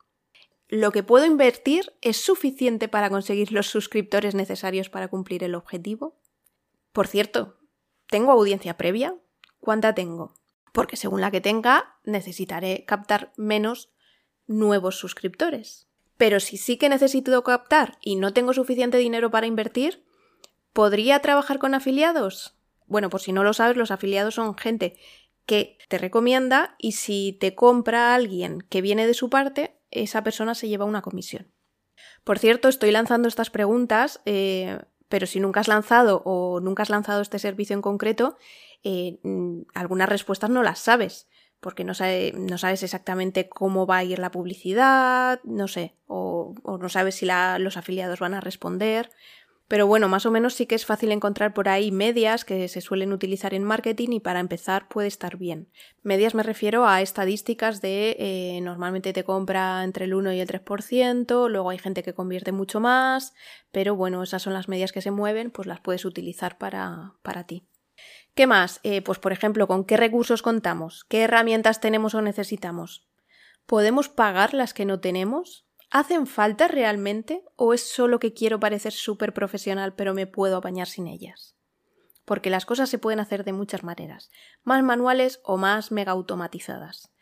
¿Lo 0.68 0.90
que 0.90 1.04
puedo 1.04 1.24
invertir 1.26 1.92
es 2.00 2.16
suficiente 2.16 2.88
para 2.88 3.08
conseguir 3.08 3.52
los 3.52 3.68
suscriptores 3.68 4.34
necesarios 4.34 4.88
para 4.88 5.08
cumplir 5.08 5.44
el 5.44 5.54
objetivo? 5.54 6.18
Por 6.92 7.06
cierto, 7.06 7.58
¿tengo 8.08 8.32
audiencia 8.32 8.76
previa? 8.76 9.14
¿Cuánta 9.60 9.94
tengo? 9.94 10.34
Porque 10.72 10.96
según 10.96 11.20
la 11.20 11.30
que 11.30 11.40
tenga, 11.40 11.98
necesitaré 12.04 12.84
captar 12.84 13.32
menos 13.36 13.90
nuevos 14.46 14.98
suscriptores. 14.98 15.86
Pero 16.16 16.40
si 16.40 16.56
sí 16.56 16.78
que 16.78 16.88
necesito 16.88 17.42
captar 17.44 17.98
y 18.00 18.16
no 18.16 18.32
tengo 18.32 18.52
suficiente 18.52 18.98
dinero 18.98 19.30
para 19.30 19.46
invertir, 19.46 20.04
¿podría 20.72 21.20
trabajar 21.20 21.58
con 21.58 21.74
afiliados? 21.74 22.56
Bueno, 22.86 23.08
por 23.08 23.20
si 23.20 23.32
no 23.32 23.44
lo 23.44 23.52
sabes, 23.52 23.76
los 23.76 23.90
afiliados 23.90 24.34
son 24.34 24.56
gente 24.56 24.98
que 25.44 25.78
te 25.88 25.98
recomienda 25.98 26.74
y 26.78 26.92
si 26.92 27.36
te 27.40 27.54
compra 27.54 28.14
alguien 28.14 28.62
que 28.62 28.80
viene 28.80 29.06
de 29.06 29.14
su 29.14 29.30
parte, 29.30 29.75
esa 29.90 30.22
persona 30.22 30.54
se 30.54 30.68
lleva 30.68 30.84
una 30.84 31.02
comisión. 31.02 31.52
Por 32.24 32.38
cierto, 32.38 32.68
estoy 32.68 32.90
lanzando 32.90 33.28
estas 33.28 33.50
preguntas, 33.50 34.20
eh, 34.24 34.78
pero 35.08 35.26
si 35.26 35.40
nunca 35.40 35.60
has 35.60 35.68
lanzado 35.68 36.22
o 36.24 36.60
nunca 36.60 36.82
has 36.82 36.90
lanzado 36.90 37.22
este 37.22 37.38
servicio 37.38 37.74
en 37.74 37.82
concreto, 37.82 38.36
eh, 38.82 39.18
mm, 39.22 39.62
algunas 39.74 40.08
respuestas 40.08 40.50
no 40.50 40.62
las 40.62 40.80
sabes, 40.80 41.28
porque 41.60 41.84
no, 41.84 41.92
no, 42.34 42.58
sabes 42.58 42.82
exactamente 42.82 43.48
cómo 43.48 43.86
va 43.86 43.98
a 43.98 44.04
ir 44.04 44.18
la 44.18 44.30
publicidad, 44.30 45.40
no 45.44 45.68
sé, 45.68 45.96
o, 46.06 46.54
no 46.80 46.88
sabes 46.88 47.16
si 47.16 47.26
los 47.26 47.76
afiliados 47.76 48.20
van 48.20 48.34
a 48.34 48.40
responder. 48.40 49.10
Pero 49.68 49.86
bueno, 49.88 50.08
más 50.08 50.26
o 50.26 50.30
menos 50.30 50.54
sí 50.54 50.66
que 50.66 50.76
es 50.76 50.86
fácil 50.86 51.10
encontrar 51.10 51.52
por 51.52 51.68
ahí 51.68 51.90
medias 51.90 52.44
que 52.44 52.68
se 52.68 52.80
suelen 52.80 53.12
utilizar 53.12 53.52
en 53.52 53.64
marketing 53.64 54.10
y 54.12 54.20
para 54.20 54.38
empezar 54.38 54.88
puede 54.88 55.08
estar 55.08 55.36
bien. 55.36 55.68
Medias 56.02 56.36
me 56.36 56.44
refiero 56.44 56.86
a 56.86 57.02
estadísticas 57.02 57.80
de 57.80 58.16
eh, 58.18 58.60
normalmente 58.62 59.12
te 59.12 59.24
compra 59.24 59.82
entre 59.82 60.04
el 60.04 60.14
1 60.14 60.34
y 60.34 60.40
el 60.40 60.48
3%, 60.48 61.48
luego 61.48 61.70
hay 61.70 61.78
gente 61.78 62.04
que 62.04 62.14
convierte 62.14 62.52
mucho 62.52 62.78
más, 62.78 63.34
pero 63.72 63.96
bueno, 63.96 64.22
esas 64.22 64.42
son 64.42 64.52
las 64.52 64.68
medias 64.68 64.92
que 64.92 65.02
se 65.02 65.10
mueven, 65.10 65.50
pues 65.50 65.66
las 65.66 65.80
puedes 65.80 66.04
utilizar 66.04 66.58
para, 66.58 67.14
para 67.22 67.44
ti. 67.44 67.66
¿Qué 68.36 68.46
más? 68.46 68.80
Eh, 68.84 69.02
pues 69.02 69.18
por 69.18 69.32
ejemplo, 69.32 69.66
¿con 69.66 69.84
qué 69.84 69.96
recursos 69.96 70.42
contamos? 70.42 71.04
¿Qué 71.08 71.22
herramientas 71.22 71.80
tenemos 71.80 72.14
o 72.14 72.22
necesitamos? 72.22 73.08
¿Podemos 73.66 74.08
pagar 74.08 74.54
las 74.54 74.74
que 74.74 74.84
no 74.84 75.00
tenemos? 75.00 75.65
¿Hacen 75.90 76.26
falta 76.26 76.68
realmente 76.68 77.44
o 77.54 77.72
es 77.72 77.80
solo 77.80 78.18
que 78.18 78.34
quiero 78.34 78.58
parecer 78.58 78.92
súper 78.92 79.32
profesional 79.32 79.94
pero 79.94 80.14
me 80.14 80.26
puedo 80.26 80.56
apañar 80.56 80.88
sin 80.88 81.06
ellas? 81.06 81.54
Porque 82.24 82.50
las 82.50 82.66
cosas 82.66 82.90
se 82.90 82.98
pueden 82.98 83.20
hacer 83.20 83.44
de 83.44 83.52
muchas 83.52 83.84
maneras, 83.84 84.30
más 84.64 84.82
manuales 84.82 85.40
o 85.44 85.56
más 85.56 85.92
mega 85.92 86.12
automatizadas. 86.12 87.12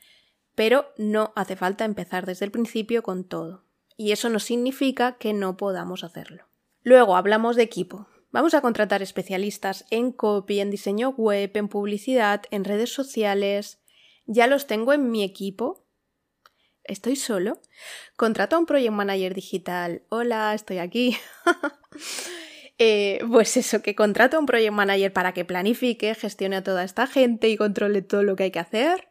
Pero 0.55 0.87
no 0.97 1.33
hace 1.37 1.57
falta 1.57 1.85
empezar 1.85 2.25
desde 2.25 2.47
el 2.47 2.53
principio 2.53 3.03
con 3.03 3.25
todo. 3.25 3.65
Y 3.97 4.13
eso 4.13 4.29
no 4.29 4.39
significa 4.39 5.19
que 5.19 5.33
no 5.35 5.57
podamos 5.57 6.05
hacerlo. 6.05 6.49
Luego 6.83 7.17
hablamos 7.17 7.57
de 7.57 7.63
equipo. 7.63 8.09
Vamos 8.31 8.55
a 8.55 8.61
contratar 8.61 9.03
especialistas 9.03 9.85
en 9.91 10.11
copy, 10.11 10.61
en 10.61 10.71
diseño 10.71 11.11
web, 11.11 11.51
en 11.55 11.69
publicidad, 11.69 12.43
en 12.51 12.65
redes 12.65 12.93
sociales. 12.93 13.81
Ya 14.27 14.47
los 14.47 14.67
tengo 14.67 14.93
en 14.93 15.11
mi 15.11 15.23
equipo 15.23 15.84
¿Estoy 16.85 17.17
solo? 17.17 17.61
Contrato 18.17 18.57
a 18.57 18.59
un 18.59 18.67
project 18.67 18.93
manager 18.93 19.35
digital. 19.35 20.03
Hola, 20.11 20.55
estoy 20.55 20.79
aquí. 20.79 21.17
Eh, 22.79 23.21
pues 23.31 23.57
eso, 23.57 23.83
que 23.83 23.95
contrato 23.95 24.37
a 24.37 24.41
un 24.41 24.47
project 24.47 24.73
manager 24.73 25.13
para 25.13 25.33
que 25.33 25.45
planifique, 25.45 26.13
gestione 26.17 26.57
a 26.57 26.65
toda 26.65 26.83
esta 26.83 27.07
gente 27.07 27.49
y 27.49 27.57
controle 27.57 28.03
todo 28.03 28.25
lo 28.25 28.35
que 28.35 28.43
hay 28.43 28.51
que 28.51 28.59
hacer. 28.59 29.11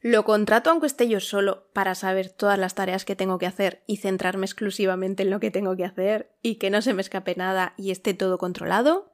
Lo 0.00 0.24
contrato 0.24 0.70
aunque 0.70 0.86
esté 0.86 1.08
yo 1.08 1.18
solo 1.18 1.68
para 1.72 1.96
saber 1.96 2.30
todas 2.30 2.56
las 2.56 2.76
tareas 2.76 3.04
que 3.04 3.16
tengo 3.16 3.38
que 3.38 3.46
hacer 3.46 3.82
y 3.88 3.96
centrarme 3.96 4.46
exclusivamente 4.46 5.24
en 5.24 5.30
lo 5.30 5.40
que 5.40 5.50
tengo 5.50 5.74
que 5.76 5.84
hacer 5.84 6.30
y 6.40 6.54
que 6.54 6.70
no 6.70 6.82
se 6.82 6.94
me 6.94 7.02
escape 7.02 7.34
nada 7.34 7.74
y 7.76 7.90
esté 7.90 8.14
todo 8.14 8.38
controlado. 8.38 9.12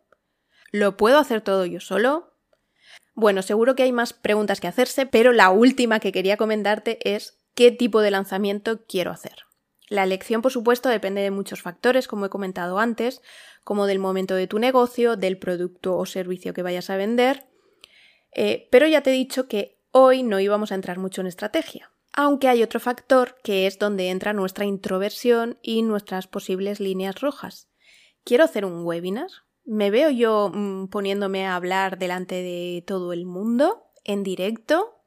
¿Lo 0.72 0.98
puedo 0.98 1.18
hacer 1.18 1.40
todo 1.40 1.64
yo 1.64 1.80
solo? 1.80 2.34
Bueno, 3.14 3.40
seguro 3.40 3.75
que 3.75 3.84
hay 3.84 3.92
más 3.92 4.12
preguntas 4.12 4.60
que 4.60 4.68
hacerse, 4.68 5.06
pero 5.06 5.32
la 5.32 5.48
última 5.48 6.00
que 6.00 6.12
quería 6.12 6.36
comentarte 6.36 6.98
es 7.14 7.38
qué 7.56 7.72
tipo 7.72 8.00
de 8.00 8.12
lanzamiento 8.12 8.84
quiero 8.86 9.10
hacer. 9.10 9.46
La 9.88 10.04
elección, 10.04 10.42
por 10.42 10.52
supuesto, 10.52 10.88
depende 10.88 11.22
de 11.22 11.30
muchos 11.30 11.62
factores, 11.62 12.06
como 12.06 12.26
he 12.26 12.30
comentado 12.30 12.78
antes, 12.78 13.22
como 13.64 13.86
del 13.86 13.98
momento 13.98 14.34
de 14.34 14.46
tu 14.46 14.58
negocio, 14.58 15.16
del 15.16 15.38
producto 15.38 15.96
o 15.96 16.06
servicio 16.06 16.52
que 16.54 16.62
vayas 16.62 16.90
a 16.90 16.96
vender. 16.96 17.46
Eh, 18.32 18.68
pero 18.70 18.86
ya 18.86 19.00
te 19.00 19.10
he 19.10 19.14
dicho 19.14 19.48
que 19.48 19.78
hoy 19.90 20.22
no 20.22 20.38
íbamos 20.38 20.70
a 20.70 20.75
entrar 20.75 20.98
mucho 20.98 21.20
en 21.20 21.28
estrategia. 21.28 21.90
Aunque 22.12 22.48
hay 22.48 22.62
otro 22.62 22.80
factor 22.80 23.36
que 23.42 23.66
es 23.66 23.78
donde 23.78 24.10
entra 24.10 24.32
nuestra 24.32 24.64
introversión 24.64 25.58
y 25.62 25.82
nuestras 25.82 26.26
posibles 26.26 26.80
líneas 26.80 27.20
rojas. 27.20 27.68
¿Quiero 28.25 28.44
hacer 28.44 28.64
un 28.64 28.84
webinar? 28.84 29.28
¿Me 29.64 29.90
veo 29.90 30.10
yo 30.10 30.50
mm, 30.52 30.88
poniéndome 30.88 31.46
a 31.46 31.56
hablar 31.56 31.98
delante 31.98 32.36
de 32.36 32.82
todo 32.86 33.12
el 33.12 33.25
mundo? 33.25 33.84
¿En 34.04 34.22
directo? 34.22 35.00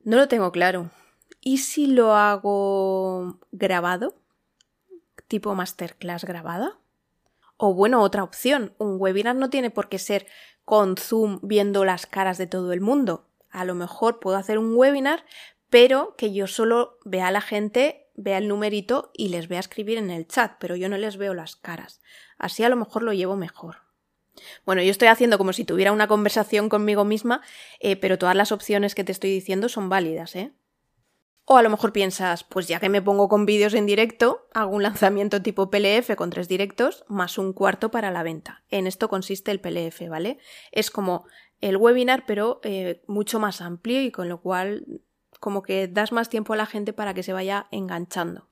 No 0.00 0.16
lo 0.16 0.28
tengo 0.28 0.52
claro. 0.52 0.90
¿Y 1.48 1.58
si 1.58 1.86
lo 1.86 2.16
hago 2.16 3.38
grabado? 3.52 4.16
Tipo 5.28 5.54
masterclass 5.54 6.24
grabada. 6.24 6.80
O 7.56 7.72
bueno, 7.72 8.02
otra 8.02 8.24
opción, 8.24 8.74
un 8.78 8.96
webinar 8.98 9.36
no 9.36 9.48
tiene 9.48 9.70
por 9.70 9.88
qué 9.88 10.00
ser 10.00 10.26
con 10.64 10.96
Zoom 10.96 11.38
viendo 11.44 11.84
las 11.84 12.06
caras 12.06 12.36
de 12.36 12.48
todo 12.48 12.72
el 12.72 12.80
mundo. 12.80 13.28
A 13.48 13.64
lo 13.64 13.76
mejor 13.76 14.18
puedo 14.18 14.36
hacer 14.36 14.58
un 14.58 14.74
webinar, 14.74 15.24
pero 15.70 16.16
que 16.16 16.32
yo 16.32 16.48
solo 16.48 16.98
vea 17.04 17.28
a 17.28 17.30
la 17.30 17.40
gente, 17.40 18.08
vea 18.16 18.38
el 18.38 18.48
numerito 18.48 19.12
y 19.14 19.28
les 19.28 19.46
vea 19.46 19.60
escribir 19.60 19.98
en 19.98 20.10
el 20.10 20.26
chat, 20.26 20.56
pero 20.58 20.74
yo 20.74 20.88
no 20.88 20.98
les 20.98 21.16
veo 21.16 21.32
las 21.32 21.54
caras. 21.54 22.00
Así 22.38 22.64
a 22.64 22.68
lo 22.68 22.74
mejor 22.74 23.04
lo 23.04 23.12
llevo 23.12 23.36
mejor. 23.36 23.82
Bueno, 24.64 24.82
yo 24.82 24.90
estoy 24.90 25.06
haciendo 25.06 25.38
como 25.38 25.52
si 25.52 25.64
tuviera 25.64 25.92
una 25.92 26.08
conversación 26.08 26.68
conmigo 26.68 27.04
misma, 27.04 27.40
eh, 27.78 27.94
pero 27.94 28.18
todas 28.18 28.34
las 28.34 28.50
opciones 28.50 28.96
que 28.96 29.04
te 29.04 29.12
estoy 29.12 29.30
diciendo 29.30 29.68
son 29.68 29.88
válidas, 29.88 30.34
¿eh? 30.34 30.52
O 31.48 31.56
a 31.56 31.62
lo 31.62 31.70
mejor 31.70 31.92
piensas, 31.92 32.42
pues 32.42 32.66
ya 32.66 32.80
que 32.80 32.88
me 32.88 33.00
pongo 33.00 33.28
con 33.28 33.46
vídeos 33.46 33.74
en 33.74 33.86
directo, 33.86 34.48
hago 34.52 34.74
un 34.74 34.82
lanzamiento 34.82 35.42
tipo 35.42 35.70
PLF 35.70 36.16
con 36.16 36.28
tres 36.30 36.48
directos 36.48 37.04
más 37.06 37.38
un 37.38 37.52
cuarto 37.52 37.92
para 37.92 38.10
la 38.10 38.24
venta. 38.24 38.64
En 38.68 38.88
esto 38.88 39.08
consiste 39.08 39.52
el 39.52 39.60
PLF, 39.60 40.08
¿vale? 40.08 40.38
Es 40.72 40.90
como 40.90 41.24
el 41.60 41.76
webinar, 41.76 42.24
pero 42.26 42.58
eh, 42.64 43.00
mucho 43.06 43.38
más 43.38 43.60
amplio 43.60 44.02
y 44.02 44.10
con 44.10 44.28
lo 44.28 44.40
cual 44.40 45.00
como 45.38 45.62
que 45.62 45.86
das 45.86 46.10
más 46.10 46.28
tiempo 46.30 46.52
a 46.52 46.56
la 46.56 46.66
gente 46.66 46.92
para 46.92 47.14
que 47.14 47.22
se 47.22 47.32
vaya 47.32 47.68
enganchando. 47.70 48.48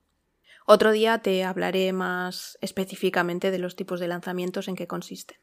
Otro 0.65 0.91
día 0.91 1.19
te 1.19 1.43
hablaré 1.43 1.91
más 1.91 2.57
específicamente 2.61 3.51
de 3.51 3.59
los 3.59 3.75
tipos 3.75 3.99
de 3.99 4.07
lanzamientos 4.07 4.69
en 4.69 4.77
que 4.77 4.87
consisten. 4.87 5.37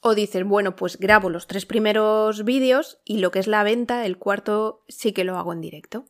O 0.00 0.14
dices, 0.14 0.44
bueno, 0.44 0.76
pues 0.76 0.98
grabo 0.98 1.28
los 1.28 1.46
tres 1.46 1.66
primeros 1.66 2.42
vídeos 2.44 3.00
y 3.04 3.18
lo 3.18 3.30
que 3.30 3.40
es 3.40 3.48
la 3.48 3.62
venta, 3.64 4.06
el 4.06 4.16
cuarto 4.16 4.82
sí 4.88 5.12
que 5.12 5.24
lo 5.24 5.36
hago 5.36 5.52
en 5.52 5.60
directo. 5.60 6.06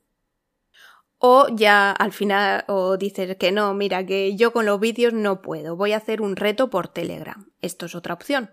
O 1.27 1.47
ya 1.49 1.91
al 1.91 2.13
final 2.13 2.65
o 2.69 2.99
dices 2.99 3.39
que 3.39 3.51
no, 3.51 3.73
mira, 3.73 4.05
que 4.05 4.37
yo 4.37 4.53
con 4.53 4.67
los 4.67 4.79
vídeos 4.79 5.15
no 5.15 5.41
puedo, 5.41 5.75
voy 5.75 5.93
a 5.93 5.97
hacer 5.97 6.21
un 6.21 6.37
reto 6.37 6.69
por 6.69 6.89
Telegram. 6.89 7.51
Esto 7.63 7.87
es 7.87 7.95
otra 7.95 8.13
opción. 8.13 8.51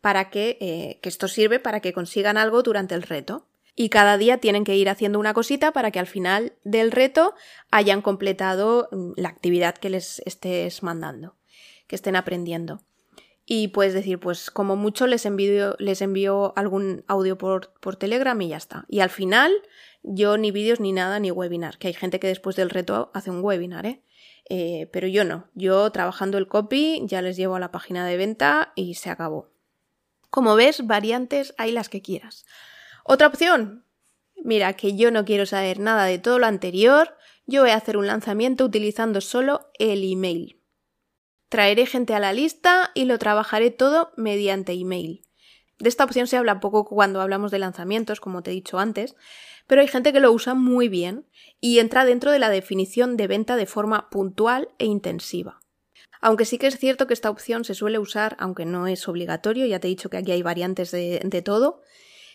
Para 0.00 0.30
que, 0.30 0.56
eh, 0.62 1.00
que 1.02 1.10
esto 1.10 1.28
sirve 1.28 1.60
para 1.60 1.80
que 1.80 1.92
consigan 1.92 2.38
algo 2.38 2.62
durante 2.62 2.94
el 2.94 3.02
reto. 3.02 3.46
Y 3.74 3.90
cada 3.90 4.16
día 4.16 4.38
tienen 4.38 4.64
que 4.64 4.74
ir 4.74 4.88
haciendo 4.88 5.18
una 5.18 5.34
cosita 5.34 5.72
para 5.72 5.90
que 5.90 5.98
al 5.98 6.06
final 6.06 6.54
del 6.64 6.92
reto 6.92 7.34
hayan 7.70 8.00
completado 8.00 8.88
mm, 8.90 9.10
la 9.16 9.28
actividad 9.28 9.74
que 9.74 9.90
les 9.90 10.20
estés 10.24 10.82
mandando, 10.82 11.36
que 11.88 11.96
estén 11.96 12.16
aprendiendo. 12.16 12.80
Y 13.44 13.68
puedes 13.68 13.92
decir, 13.92 14.18
pues 14.18 14.50
como 14.50 14.76
mucho 14.76 15.06
les 15.06 15.26
envío, 15.26 15.76
les 15.78 16.00
envío 16.00 16.54
algún 16.56 17.04
audio 17.06 17.36
por, 17.36 17.74
por 17.80 17.96
Telegram 17.96 18.40
y 18.40 18.48
ya 18.48 18.56
está. 18.56 18.86
Y 18.88 19.00
al 19.00 19.10
final 19.10 19.52
yo 20.02 20.36
ni 20.36 20.50
vídeos 20.50 20.80
ni 20.80 20.92
nada, 20.92 21.18
ni 21.18 21.30
webinar, 21.30 21.78
que 21.78 21.88
hay 21.88 21.94
gente 21.94 22.20
que 22.20 22.28
después 22.28 22.56
del 22.56 22.70
reto 22.70 23.10
hace 23.14 23.30
un 23.30 23.42
webinar, 23.42 23.86
¿eh? 23.86 24.02
¿eh? 24.48 24.88
pero 24.92 25.06
yo 25.06 25.24
no. 25.24 25.48
Yo 25.54 25.90
trabajando 25.90 26.38
el 26.38 26.48
copy 26.48 27.02
ya 27.04 27.22
les 27.22 27.36
llevo 27.36 27.56
a 27.56 27.60
la 27.60 27.70
página 27.70 28.06
de 28.06 28.16
venta 28.16 28.72
y 28.74 28.94
se 28.94 29.10
acabó. 29.10 29.50
Como 30.30 30.54
ves, 30.56 30.86
variantes 30.86 31.54
hay 31.58 31.72
las 31.72 31.88
que 31.88 32.02
quieras. 32.02 32.44
Otra 33.04 33.26
opción. 33.26 33.84
Mira, 34.36 34.74
que 34.74 34.96
yo 34.96 35.10
no 35.10 35.24
quiero 35.24 35.46
saber 35.46 35.80
nada 35.80 36.04
de 36.04 36.18
todo 36.18 36.38
lo 36.38 36.46
anterior, 36.46 37.16
yo 37.46 37.62
voy 37.62 37.70
a 37.70 37.76
hacer 37.76 37.96
un 37.96 38.06
lanzamiento 38.06 38.64
utilizando 38.64 39.20
solo 39.20 39.70
el 39.78 40.10
email. 40.10 40.60
Traeré 41.48 41.86
gente 41.86 42.14
a 42.14 42.20
la 42.20 42.32
lista 42.32 42.90
y 42.94 43.06
lo 43.06 43.18
trabajaré 43.18 43.70
todo 43.70 44.12
mediante 44.16 44.72
email. 44.72 45.24
De 45.78 45.88
esta 45.88 46.04
opción 46.04 46.26
se 46.26 46.36
habla 46.36 46.60
poco 46.60 46.84
cuando 46.84 47.20
hablamos 47.20 47.50
de 47.50 47.58
lanzamientos, 47.58 48.20
como 48.20 48.42
te 48.42 48.50
he 48.50 48.54
dicho 48.54 48.78
antes, 48.78 49.16
pero 49.68 49.82
hay 49.82 49.86
gente 49.86 50.12
que 50.12 50.18
lo 50.18 50.32
usa 50.32 50.54
muy 50.54 50.88
bien 50.88 51.26
y 51.60 51.78
entra 51.78 52.04
dentro 52.04 52.32
de 52.32 52.40
la 52.40 52.48
definición 52.50 53.16
de 53.16 53.28
venta 53.28 53.54
de 53.54 53.66
forma 53.66 54.10
puntual 54.10 54.70
e 54.78 54.86
intensiva. 54.86 55.60
Aunque 56.20 56.44
sí 56.44 56.58
que 56.58 56.66
es 56.66 56.78
cierto 56.78 57.06
que 57.06 57.14
esta 57.14 57.30
opción 57.30 57.64
se 57.64 57.74
suele 57.74 58.00
usar, 58.00 58.36
aunque 58.40 58.64
no 58.64 58.88
es 58.88 59.06
obligatorio, 59.06 59.66
ya 59.66 59.78
te 59.78 59.86
he 59.86 59.90
dicho 59.90 60.10
que 60.10 60.16
aquí 60.16 60.32
hay 60.32 60.42
variantes 60.42 60.90
de, 60.90 61.42
todo, 61.44 61.82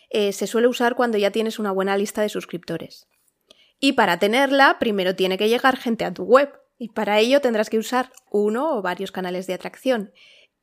eh, 0.09 0.31
se 0.31 0.47
suele 0.47 0.67
usar 0.67 0.95
cuando 0.95 1.17
ya 1.17 1.31
tienes 1.31 1.59
una 1.59 1.71
buena 1.71 1.97
lista 1.97 2.21
de 2.21 2.29
suscriptores. 2.29 3.07
Y 3.79 3.93
para 3.93 4.19
tenerla, 4.19 4.77
primero 4.79 5.15
tiene 5.15 5.37
que 5.37 5.49
llegar 5.49 5.75
gente 5.75 6.05
a 6.05 6.13
tu 6.13 6.23
web, 6.23 6.53
y 6.77 6.89
para 6.89 7.19
ello 7.19 7.41
tendrás 7.41 7.69
que 7.69 7.77
usar 7.77 8.11
uno 8.31 8.77
o 8.77 8.81
varios 8.81 9.11
canales 9.11 9.47
de 9.47 9.53
atracción. 9.53 10.13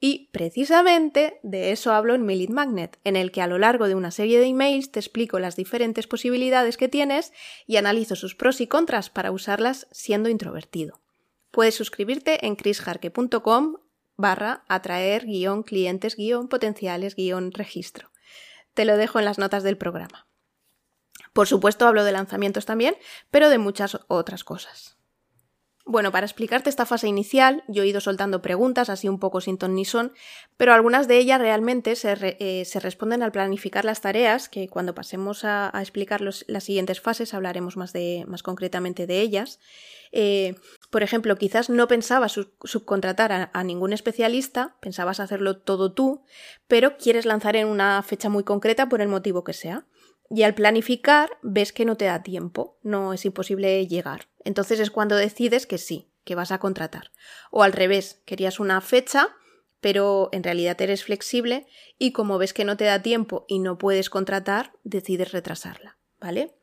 Y 0.02 0.30
precisamente 0.32 1.38
de 1.42 1.72
eso 1.72 1.92
hablo 1.92 2.14
en 2.14 2.26
lead 2.26 2.48
magnet, 2.48 2.98
en 3.04 3.16
el 3.16 3.30
que 3.30 3.42
a 3.42 3.46
lo 3.46 3.58
largo 3.58 3.86
de 3.86 3.94
una 3.94 4.10
serie 4.10 4.40
de 4.40 4.46
emails 4.46 4.90
te 4.90 4.98
explico 4.98 5.38
las 5.38 5.56
diferentes 5.56 6.06
posibilidades 6.06 6.78
que 6.78 6.88
tienes 6.88 7.34
y 7.66 7.76
analizo 7.76 8.16
sus 8.16 8.34
pros 8.34 8.62
y 8.62 8.66
contras 8.66 9.10
para 9.10 9.30
usarlas 9.30 9.86
siendo 9.90 10.30
introvertido. 10.30 11.00
Puedes 11.50 11.74
suscribirte 11.74 12.46
en 12.46 12.56
chrisjarque.com 12.56 13.76
barra 14.16 14.64
atraer 14.68 15.26
guion 15.26 15.62
clientes 15.62 16.16
guion 16.16 16.48
potenciales 16.48 17.14
guion 17.14 17.52
registro. 17.52 18.10
Te 18.72 18.86
lo 18.86 18.96
dejo 18.96 19.18
en 19.18 19.26
las 19.26 19.38
notas 19.38 19.62
del 19.64 19.76
programa. 19.76 20.26
Por 21.34 21.46
supuesto 21.46 21.86
hablo 21.86 22.04
de 22.04 22.12
lanzamientos 22.12 22.64
también, 22.64 22.96
pero 23.30 23.50
de 23.50 23.58
muchas 23.58 23.98
otras 24.08 24.44
cosas. 24.44 24.99
Bueno, 25.90 26.12
para 26.12 26.24
explicarte 26.24 26.70
esta 26.70 26.86
fase 26.86 27.08
inicial, 27.08 27.64
yo 27.66 27.82
he 27.82 27.88
ido 27.88 28.00
soltando 28.00 28.40
preguntas 28.40 28.88
así 28.88 29.08
un 29.08 29.18
poco 29.18 29.40
sin 29.40 29.58
ton 29.58 29.74
ni 29.74 29.84
son, 29.84 30.12
pero 30.56 30.72
algunas 30.72 31.08
de 31.08 31.18
ellas 31.18 31.40
realmente 31.40 31.96
se, 31.96 32.14
eh, 32.20 32.64
responden 32.78 33.24
al 33.24 33.32
planificar 33.32 33.84
las 33.84 34.00
tareas, 34.00 34.48
que 34.48 34.68
cuando 34.68 34.94
pasemos 34.94 35.44
a, 35.44 35.72
explicar 35.80 36.20
las 36.20 36.62
siguientes 36.62 37.00
fases 37.00 37.34
hablaremos 37.34 37.76
más, 37.76 37.92
de, 37.92 38.24
más 38.28 38.44
concretamente 38.44 39.08
de 39.08 39.20
ellas. 39.20 39.58
Eh, 40.12 40.54
por 40.90 41.02
ejemplo, 41.02 41.34
quizás 41.34 41.70
no 41.70 41.88
pensabas 41.88 42.38
subcontratar 42.62 43.50
a, 43.52 43.64
ningún 43.64 43.92
especialista, 43.92 44.76
pensabas 44.80 45.18
hacerlo 45.18 45.56
todo 45.58 45.92
tú, 45.92 46.22
pero 46.68 46.98
quieres 46.98 47.26
lanzar 47.26 47.56
en 47.56 47.66
una 47.66 48.00
fecha 48.04 48.28
muy 48.28 48.44
concreta 48.44 48.88
por 48.88 49.00
el 49.00 49.08
motivo 49.08 49.42
que 49.42 49.54
sea. 49.54 49.88
Y 50.30 50.44
al 50.44 50.54
planificar 50.54 51.30
ves 51.42 51.72
que 51.72 51.84
no 51.84 51.96
te 51.96 52.04
da 52.04 52.22
tiempo, 52.22 52.78
no 52.84 53.12
es 53.12 53.24
imposible 53.24 53.84
llegar. 53.88 54.29
Entonces 54.44 54.80
es 54.80 54.90
cuando 54.90 55.16
decides 55.16 55.66
que 55.66 55.78
sí, 55.78 56.10
que 56.24 56.34
vas 56.34 56.52
a 56.52 56.58
contratar. 56.58 57.10
O 57.50 57.62
al 57.62 57.72
revés, 57.72 58.22
querías 58.24 58.60
una 58.60 58.80
fecha, 58.80 59.36
pero 59.80 60.28
en 60.32 60.42
realidad 60.42 60.80
eres 60.80 61.04
flexible 61.04 61.66
y 61.98 62.12
como 62.12 62.38
ves 62.38 62.52
que 62.52 62.64
no 62.64 62.76
te 62.76 62.84
da 62.84 63.02
tiempo 63.02 63.44
y 63.48 63.58
no 63.58 63.78
puedes 63.78 64.10
contratar, 64.10 64.72
decides 64.84 65.32
retrasarla, 65.32 65.98
¿vale? 66.20 66.54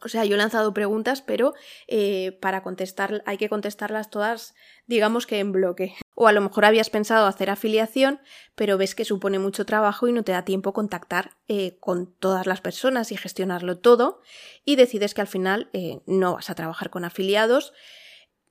O 0.00 0.08
sea, 0.08 0.24
yo 0.24 0.36
he 0.36 0.38
lanzado 0.38 0.72
preguntas, 0.72 1.22
pero 1.22 1.54
eh, 1.88 2.38
para 2.40 2.62
contestar 2.62 3.22
hay 3.26 3.36
que 3.36 3.48
contestarlas 3.48 4.10
todas, 4.10 4.54
digamos 4.86 5.26
que 5.26 5.40
en 5.40 5.50
bloque. 5.50 5.96
O 6.20 6.26
a 6.26 6.32
lo 6.32 6.40
mejor 6.40 6.64
habías 6.64 6.90
pensado 6.90 7.28
hacer 7.28 7.48
afiliación, 7.48 8.20
pero 8.56 8.76
ves 8.76 8.96
que 8.96 9.04
supone 9.04 9.38
mucho 9.38 9.64
trabajo 9.64 10.08
y 10.08 10.12
no 10.12 10.24
te 10.24 10.32
da 10.32 10.44
tiempo 10.44 10.72
contactar 10.72 11.36
eh, 11.46 11.76
con 11.78 12.12
todas 12.12 12.44
las 12.44 12.60
personas 12.60 13.12
y 13.12 13.16
gestionarlo 13.16 13.78
todo, 13.78 14.20
y 14.64 14.74
decides 14.74 15.14
que 15.14 15.20
al 15.20 15.28
final 15.28 15.70
eh, 15.72 16.00
no 16.06 16.34
vas 16.34 16.50
a 16.50 16.56
trabajar 16.56 16.90
con 16.90 17.04
afiliados. 17.04 17.72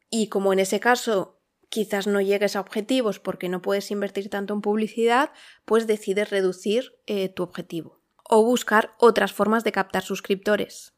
Y 0.10 0.30
como 0.30 0.54
en 0.54 0.60
ese 0.60 0.80
caso 0.80 1.42
quizás 1.68 2.08
no 2.08 2.22
llegues 2.22 2.56
a 2.56 2.62
objetivos 2.62 3.20
porque 3.20 3.50
no 3.50 3.62
puedes 3.62 3.92
invertir 3.92 4.30
tanto 4.30 4.54
en 4.54 4.62
publicidad, 4.62 5.32
pues 5.66 5.88
decides 5.88 6.30
reducir 6.30 6.94
tu 7.36 7.44
objetivo. 7.44 8.00
O 8.24 8.46
buscar 8.46 8.94
otras 8.98 9.34
formas 9.34 9.66
de 9.66 9.74
captar 9.74 10.04
suscriptores. 10.04 10.97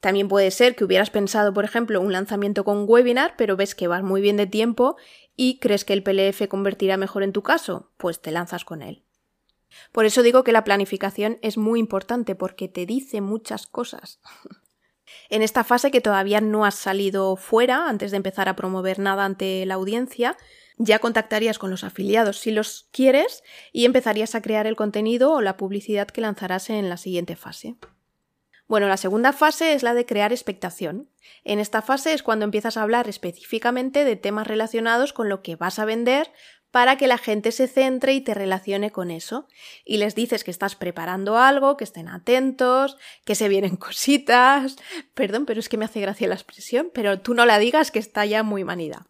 También 0.00 0.28
puede 0.28 0.50
ser 0.50 0.76
que 0.76 0.84
hubieras 0.84 1.10
pensado, 1.10 1.52
por 1.54 1.64
ejemplo, 1.64 2.00
un 2.00 2.12
lanzamiento 2.12 2.64
con 2.64 2.84
webinar, 2.86 3.34
pero 3.36 3.56
ves 3.56 3.74
que 3.74 3.88
vas 3.88 4.02
muy 4.02 4.20
bien 4.20 4.36
de 4.36 4.46
tiempo 4.46 4.96
y 5.36 5.58
crees 5.58 5.84
que 5.84 5.92
el 5.92 6.02
PLF 6.02 6.48
convertirá 6.48 6.96
mejor 6.96 7.22
en 7.22 7.32
tu 7.32 7.42
caso, 7.42 7.90
pues 7.96 8.20
te 8.20 8.30
lanzas 8.30 8.64
con 8.64 8.82
él. 8.82 9.02
Por 9.92 10.06
eso 10.06 10.22
digo 10.22 10.44
que 10.44 10.52
la 10.52 10.64
planificación 10.64 11.38
es 11.42 11.58
muy 11.58 11.80
importante 11.80 12.34
porque 12.34 12.68
te 12.68 12.86
dice 12.86 13.20
muchas 13.20 13.66
cosas. 13.66 14.20
en 15.30 15.42
esta 15.42 15.64
fase 15.64 15.90
que 15.90 16.00
todavía 16.00 16.40
no 16.40 16.64
has 16.64 16.74
salido 16.74 17.36
fuera 17.36 17.88
antes 17.88 18.10
de 18.10 18.16
empezar 18.18 18.48
a 18.48 18.56
promover 18.56 18.98
nada 18.98 19.24
ante 19.24 19.64
la 19.66 19.74
audiencia, 19.74 20.36
ya 20.78 20.98
contactarías 20.98 21.58
con 21.58 21.70
los 21.70 21.84
afiliados 21.84 22.38
si 22.38 22.50
los 22.50 22.88
quieres 22.92 23.42
y 23.72 23.86
empezarías 23.86 24.34
a 24.34 24.42
crear 24.42 24.66
el 24.66 24.76
contenido 24.76 25.32
o 25.32 25.40
la 25.40 25.56
publicidad 25.56 26.08
que 26.08 26.20
lanzarás 26.20 26.70
en 26.70 26.88
la 26.88 26.96
siguiente 26.96 27.34
fase. 27.36 27.76
Bueno, 28.68 28.88
la 28.88 28.96
segunda 28.96 29.32
fase 29.32 29.74
es 29.74 29.82
la 29.82 29.94
de 29.94 30.06
crear 30.06 30.32
expectación. 30.32 31.08
En 31.44 31.60
esta 31.60 31.82
fase 31.82 32.12
es 32.12 32.22
cuando 32.22 32.44
empiezas 32.44 32.76
a 32.76 32.82
hablar 32.82 33.08
específicamente 33.08 34.04
de 34.04 34.16
temas 34.16 34.46
relacionados 34.46 35.12
con 35.12 35.28
lo 35.28 35.42
que 35.42 35.54
vas 35.54 35.78
a 35.78 35.84
vender 35.84 36.32
para 36.72 36.96
que 36.96 37.06
la 37.06 37.16
gente 37.16 37.52
se 37.52 37.68
centre 37.68 38.12
y 38.12 38.20
te 38.20 38.34
relacione 38.34 38.90
con 38.90 39.10
eso. 39.10 39.48
Y 39.84 39.98
les 39.98 40.14
dices 40.16 40.42
que 40.42 40.50
estás 40.50 40.74
preparando 40.74 41.38
algo, 41.38 41.76
que 41.76 41.84
estén 41.84 42.08
atentos, 42.08 42.96
que 43.24 43.36
se 43.36 43.48
vienen 43.48 43.76
cositas. 43.76 44.76
Perdón, 45.14 45.46
pero 45.46 45.60
es 45.60 45.68
que 45.68 45.76
me 45.76 45.84
hace 45.84 46.00
gracia 46.00 46.28
la 46.28 46.34
expresión, 46.34 46.90
pero 46.92 47.20
tú 47.20 47.34
no 47.34 47.46
la 47.46 47.58
digas 47.58 47.92
que 47.92 48.00
está 48.00 48.26
ya 48.26 48.42
muy 48.42 48.64
manida. 48.64 49.06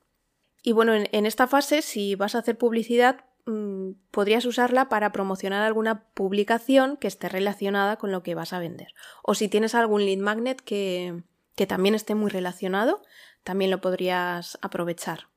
Y 0.62 0.72
bueno, 0.72 0.94
en, 0.94 1.08
en 1.12 1.26
esta 1.26 1.46
fase, 1.46 1.80
si 1.80 2.14
vas 2.14 2.34
a 2.34 2.38
hacer 2.38 2.58
publicidad, 2.58 3.24
Mm, 3.46 3.92
podrías 4.10 4.44
usarla 4.44 4.88
para 4.88 5.12
promocionar 5.12 5.62
alguna 5.62 6.04
publicación 6.14 6.96
que 6.96 7.06
esté 7.06 7.28
relacionada 7.28 7.96
con 7.96 8.10
lo 8.10 8.24
que 8.24 8.34
vas 8.34 8.52
a 8.52 8.58
vender. 8.58 8.88
O 9.22 9.34
si 9.34 9.48
tienes 9.48 9.76
algún 9.76 10.04
lead 10.04 10.18
magnet 10.18 10.60
que, 10.60 11.22
que 11.54 11.66
también 11.66 11.94
esté 11.94 12.16
muy 12.16 12.28
relacionado, 12.30 13.02
también 13.44 13.70
lo 13.70 13.80
podrías 13.80 14.58
aprovechar. 14.62 15.28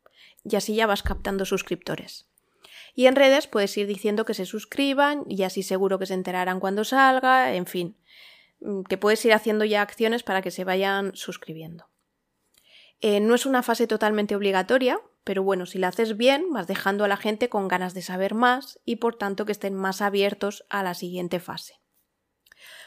Y 0.43 0.55
así 0.55 0.73
ya 0.73 0.87
vas 0.87 1.03
captando 1.03 1.45
suscriptores. 1.45 2.27
Y 2.95 3.05
en 3.05 3.15
redes 3.15 3.45
puedes 3.45 3.77
ir 3.77 3.85
diciendo 3.85 4.25
que 4.25 4.33
se 4.33 4.47
suscriban 4.47 5.23
y 5.27 5.43
así 5.43 5.61
seguro 5.61 5.99
que 5.99 6.07
se 6.07 6.15
enterarán 6.15 6.59
cuando 6.59 6.83
salga, 6.83 7.53
en 7.53 7.67
fin, 7.67 7.95
mm, 8.61 8.81
que 8.83 8.97
puedes 8.97 9.23
ir 9.23 9.33
haciendo 9.33 9.65
ya 9.65 9.83
acciones 9.83 10.23
para 10.23 10.41
que 10.41 10.49
se 10.49 10.63
vayan 10.63 11.15
suscribiendo. 11.15 11.87
Eh, 13.01 13.19
no 13.19 13.35
es 13.35 13.45
una 13.45 13.61
fase 13.61 13.85
totalmente 13.85 14.35
obligatoria, 14.35 14.99
pero 15.29 15.43
bueno, 15.43 15.67
si 15.67 15.77
la 15.77 15.89
haces 15.89 16.17
bien, 16.17 16.51
vas 16.53 16.65
dejando 16.65 17.05
a 17.05 17.07
la 17.07 17.15
gente 17.15 17.49
con 17.49 17.67
ganas 17.67 17.93
de 17.93 18.01
saber 18.01 18.33
más 18.33 18.79
y 18.83 18.95
por 18.95 19.13
tanto 19.13 19.45
que 19.45 19.51
estén 19.51 19.75
más 19.75 20.01
abiertos 20.01 20.65
a 20.71 20.81
la 20.81 20.95
siguiente 20.95 21.39
fase. 21.39 21.75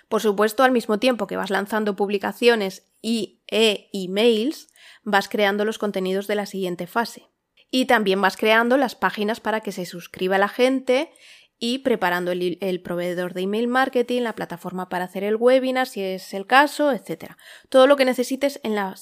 Por 0.08 0.22
supuesto, 0.22 0.64
al 0.64 0.72
mismo 0.72 0.98
tiempo 0.98 1.28
que 1.28 1.36
vas 1.36 1.50
lanzando 1.50 1.94
publicaciones 1.94 2.90
y 3.00 3.44
e 3.46 3.90
emails, 3.92 4.72
vas 5.04 5.28
creando 5.28 5.64
los 5.64 5.78
contenidos 5.78 6.26
de 6.26 6.34
la 6.34 6.46
siguiente 6.46 6.88
fase. 6.88 7.28
Y 7.70 7.84
también 7.84 8.20
vas 8.20 8.36
creando 8.36 8.76
las 8.76 8.96
páginas 8.96 9.38
para 9.38 9.60
que 9.60 9.70
se 9.70 9.86
suscriba 9.86 10.36
la 10.36 10.48
gente 10.48 11.12
y 11.60 11.78
preparando 11.78 12.32
el, 12.32 12.82
proveedor 12.82 13.34
de 13.34 13.42
email 13.42 13.68
marketing, 13.68 14.22
la 14.22 14.34
plataforma 14.34 14.88
para 14.88 15.04
hacer 15.04 15.22
el 15.22 15.36
webinar, 15.36 15.86
si 15.86 16.02
es 16.02 16.34
el 16.34 16.48
caso, 16.48 16.90
etc. 16.90 17.36
Todo 17.68 17.86
lo 17.86 17.94
que 17.96 18.04
necesites 18.04 18.58
en 18.64 18.74
la, 18.74 18.96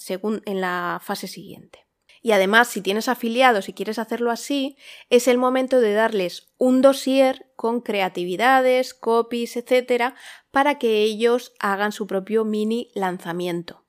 en 0.44 0.61
la 0.61 1.00
fase 1.03 1.26
siguiente. 1.26 1.87
Y 2.22 2.33
además, 2.33 2.68
si 2.68 2.83
tienes 2.83 3.09
afiliados 3.09 3.68
y 3.68 3.72
quieres 3.72 3.98
hacerlo 3.98 4.30
así, 4.30 4.76
es 5.09 5.26
el 5.26 5.38
momento 5.38 5.80
de 5.80 5.94
darles 5.94 6.52
un 6.59 6.83
dossier 6.83 7.50
con 7.56 7.80
creatividades, 7.80 8.92
copies, 8.92 9.56
etc., 9.56 10.14
para 10.50 10.78
que 10.78 11.02
ellos 11.02 11.54
hagan 11.59 11.92
su 11.92 12.06
propio 12.06 12.44
mini 12.44 12.90
lanzamiento. 12.94 13.85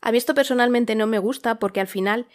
A 0.00 0.12
mí 0.12 0.18
esto 0.18 0.34
personalmente 0.34 0.94
no 0.94 1.06
me 1.06 1.18
gusta 1.18 1.58
porque 1.58 1.80
al 1.80 1.88
final 1.88 2.28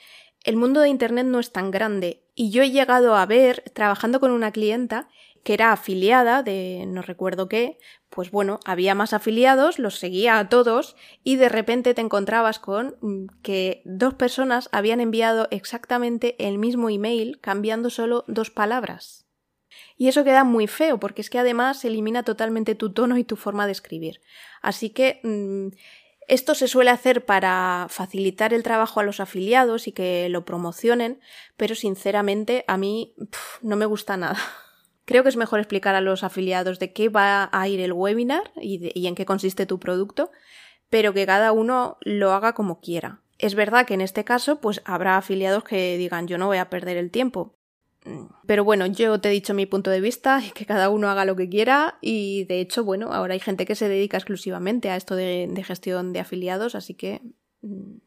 el 0.44 0.58
mundo 0.58 0.82
de 0.82 0.90
Internet 0.90 1.26
no 1.26 1.40
es 1.40 1.52
tan 1.52 1.72
grande 1.72 2.24
y 2.36 2.52
yo 2.52 2.64
he 2.64 2.72
llegado 2.72 3.16
a 3.16 3.26
ver, 3.26 3.64
trabajando 3.74 4.20
con 4.20 4.32
una 4.32 4.52
clienta, 4.52 5.08
que 5.44 5.54
era 5.54 5.72
afiliada 5.72 6.44
de 6.44 6.86
no 6.88 7.02
recuerdo 7.02 7.50
qué, 7.50 7.80
pues 8.10 8.32
bueno, 8.32 8.60
había 8.66 8.96
más 8.96 9.14
afiliados, 9.14 9.80
los 9.80 9.98
seguía 9.98 10.38
a 10.38 10.50
todos 10.50 10.96
y 11.24 11.38
de 11.38 11.50
repente 11.50 11.94
te 11.94 12.02
encontrabas 12.02 12.60
con 12.60 12.98
mm, 13.02 13.26
que 13.42 13.82
dos 13.86 14.14
personas 14.14 14.70
habían 14.72 15.00
enviado 15.00 15.48
exactamente 15.52 16.36
el 16.46 16.58
mismo 16.58 16.90
email 16.90 17.40
cambiando 17.40 17.90
solo 17.90 18.26
dos 18.28 18.52
palabras. 18.52 19.26
Y 19.98 20.08
eso 20.08 20.24
queda 20.24 20.44
muy 20.44 20.68
feo 20.68 21.00
porque 21.00 21.22
es 21.22 21.30
que 21.30 21.40
además 21.40 21.84
elimina 21.86 22.24
totalmente 22.24 22.76
tu 22.76 22.92
tono 22.92 23.18
y 23.18 23.24
tu 23.24 23.36
forma 23.36 23.66
de 23.66 23.72
escribir. 23.72 24.22
Así 24.62 24.90
que 24.90 25.22
mm, 25.24 25.70
esto 26.28 26.56
se 26.56 26.68
suele 26.68 26.92
hacer 26.92 27.26
para 27.26 27.88
facilitar 27.90 28.54
el 28.54 28.64
trabajo 28.64 29.00
a 29.00 29.04
los 29.04 29.20
afiliados 29.20 29.88
y 29.88 29.92
que 29.92 30.30
lo 30.30 30.46
promocionen, 30.46 31.20
pero 31.58 31.76
sinceramente 31.76 32.64
a 32.68 32.78
mí 32.78 33.16
no 33.62 33.76
me 33.76 33.86
gusta 33.86 34.18
nada. 34.18 34.38
Creo 35.12 35.24
que 35.24 35.30
es 35.30 35.36
mejor 35.36 35.60
explicar 35.60 35.94
a 35.94 36.00
los 36.00 36.24
afiliados 36.24 36.80
de 36.80 36.94
qué 36.94 37.10
va 37.10 37.50
a 37.52 37.68
ir 37.68 37.82
el 37.82 37.92
webinar 37.92 38.50
y, 38.56 39.06
en 39.06 39.14
qué 39.14 39.26
consiste 39.26 39.66
tu 39.66 39.78
producto, 39.78 40.32
pero 40.90 41.14
que 41.14 41.26
cada 41.26 41.52
uno 41.52 41.98
lo 42.00 42.32
haga 42.32 42.54
como 42.54 42.80
quiera. 42.80 43.20
Es 43.38 43.54
verdad 43.54 43.86
que 43.86 43.94
en 43.94 44.00
este 44.00 44.24
caso, 44.24 44.62
pues 44.62 44.82
habrá 44.86 45.18
afiliados 45.18 45.66
que 45.66 45.98
digan 45.98 46.28
yo 46.28 46.38
no 46.38 46.48
voy 46.48 46.60
a 46.60 46.70
perder 46.70 46.96
el 46.96 47.12
tiempo. 47.12 47.58
Pero 48.48 48.64
bueno, 48.64 48.86
yo 48.86 49.20
te 49.20 49.28
he 49.28 49.34
dicho 49.34 49.54
mi 49.54 49.66
punto 49.66 49.92
de 49.92 50.00
vista 50.00 50.42
y 50.46 50.52
que 50.56 50.66
cada 50.66 50.90
uno 50.90 51.10
haga 51.10 51.26
lo 51.26 51.36
que 51.36 51.50
quiera 51.50 51.98
y 52.00 52.46
de 52.46 52.62
hecho, 52.62 52.86
bueno, 52.86 53.12
ahora 53.12 53.34
hay 53.34 53.42
gente 53.42 53.66
que 53.66 53.76
se 53.76 53.90
dedica 53.90 54.16
exclusivamente 54.16 54.90
a 54.90 54.96
esto 54.96 55.18
de, 55.18 55.46
de 55.50 55.64
gestión 55.66 56.14
de 56.14 56.22
afiliados, 56.22 56.74
así 56.74 56.94
que 56.94 57.22
mm, 57.64 57.98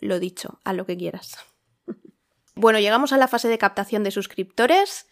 lo 0.00 0.20
dicho, 0.20 0.60
a 0.62 0.74
lo 0.74 0.84
que 0.84 0.98
quieras. 0.98 1.38
bueno, 2.54 2.80
llegamos 2.80 3.14
a 3.14 3.16
la 3.16 3.28
fase 3.28 3.48
de 3.48 3.56
captación 3.56 4.04
de 4.04 4.10
suscriptores. 4.10 5.06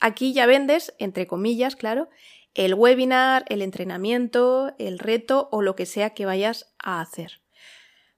Aquí 0.00 0.32
ya 0.32 0.46
vendes, 0.46 0.94
entre 0.98 1.26
comillas, 1.26 1.76
claro, 1.76 2.08
el 2.54 2.74
webinar, 2.74 3.44
el 3.48 3.62
entrenamiento, 3.62 4.74
el 4.78 4.98
reto 4.98 5.48
o 5.52 5.62
lo 5.62 5.76
que 5.76 5.86
sea 5.86 6.10
que 6.10 6.26
vayas 6.26 6.74
a 6.78 7.00
hacer. 7.00 7.40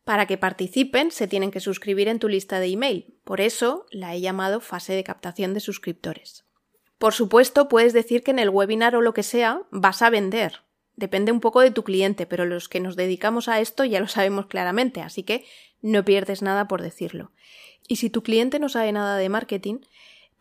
Para 0.05 0.27
que 0.27 0.39
participen 0.39 1.11
se 1.11 1.29
tienen 1.29 1.51
que 1.51 1.61
suscribir 1.61 2.09
en 2.09 2.19
tu 2.19 2.29
lista 2.29 2.59
de 2.59 2.69
email, 2.69 3.15
por 3.25 3.41
eso 3.41 3.87
la 3.91 4.15
he 4.15 4.21
llamado 4.21 4.61
fase 4.61 4.95
de 4.95 5.05
captación 5.05 5.55
de 5.55 5.61
suscriptores. 5.61 6.45
Por 6.99 7.15
supuesto, 7.15 7.69
puedes 7.69 7.93
decir 7.93 8.23
que 8.23 8.31
en 8.31 8.39
el 8.39 8.51
webinar 8.51 8.97
o 8.97 9.01
lo 9.01 9.13
que 9.13 9.23
sea 9.23 9.63
vas 9.71 10.03
a 10.03 10.11
vender. 10.11 10.63
Depende 10.95 11.33
un 11.33 11.41
poco 11.41 11.61
de 11.61 11.71
tu 11.71 11.85
cliente, 11.85 12.27
pero 12.27 12.45
los 12.45 12.69
que 12.69 12.81
nos 12.81 12.97
dedicamos 12.97 13.49
a 13.49 13.61
esto 13.61 13.85
ya 13.85 14.01
lo 14.01 14.09
sabemos 14.09 14.47
claramente, 14.47 15.01
así 15.01 15.23
que 15.23 15.45
no 15.81 16.05
pierdes 16.05 16.43
nada 16.43 16.69
por 16.69 16.83
decirlo. 16.83 17.33
Y 17.89 17.97
si 17.97 18.11
tu 18.11 18.23
cliente 18.23 18.59
no 18.59 18.69
sabe 18.69 18.93
nada 18.93 19.17
de 19.17 19.29
marketing, 19.29 19.79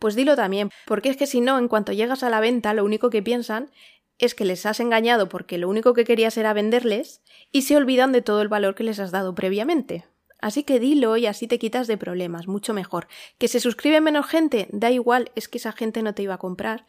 pues 0.02 0.16
dilo 0.16 0.34
también, 0.34 0.70
porque 0.84 1.10
es 1.10 1.16
que 1.16 1.28
si 1.28 1.40
no, 1.40 1.60
en 1.60 1.68
cuanto 1.68 1.92
llegas 1.92 2.24
a 2.24 2.28
la 2.28 2.40
venta, 2.40 2.74
lo 2.74 2.84
único 2.84 3.08
que 3.08 3.22
piensan 3.22 3.70
es 4.18 4.34
que 4.34 4.44
les 4.44 4.66
has 4.66 4.80
engañado 4.80 5.28
porque 5.28 5.58
lo 5.58 5.68
único 5.68 5.94
que 5.94 6.02
querías 6.02 6.36
era 6.36 6.52
venderles 6.52 7.22
y 7.52 7.62
se 7.62 7.76
olvidan 7.76 8.10
de 8.10 8.20
todo 8.20 8.42
el 8.42 8.48
valor 8.48 8.74
que 8.74 8.82
les 8.82 8.98
has 8.98 9.12
dado 9.12 9.32
previamente. 9.36 10.04
Así 10.40 10.64
que 10.64 10.80
dilo 10.80 11.16
y 11.16 11.26
así 11.26 11.46
te 11.46 11.60
quitas 11.60 11.86
de 11.86 11.96
problemas, 11.96 12.48
mucho 12.48 12.74
mejor. 12.74 13.06
Que 13.38 13.46
se 13.46 13.60
suscribe 13.60 14.00
menos 14.00 14.26
gente, 14.26 14.66
da 14.72 14.90
igual, 14.90 15.30
es 15.36 15.46
que 15.46 15.58
esa 15.58 15.70
gente 15.70 16.02
no 16.02 16.14
te 16.14 16.24
iba 16.24 16.34
a 16.34 16.38
comprar. 16.38 16.84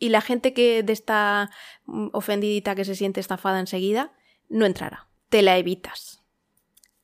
Y 0.00 0.08
la 0.08 0.20
gente 0.20 0.52
que 0.52 0.82
de 0.82 0.92
esta 0.92 1.52
mm, 1.84 2.08
ofendidita 2.14 2.74
que 2.74 2.84
se 2.84 2.96
siente 2.96 3.20
estafada 3.20 3.60
enseguida, 3.60 4.10
no 4.48 4.66
entrará. 4.66 5.06
Te 5.28 5.42
la 5.42 5.56
evitas. 5.56 6.25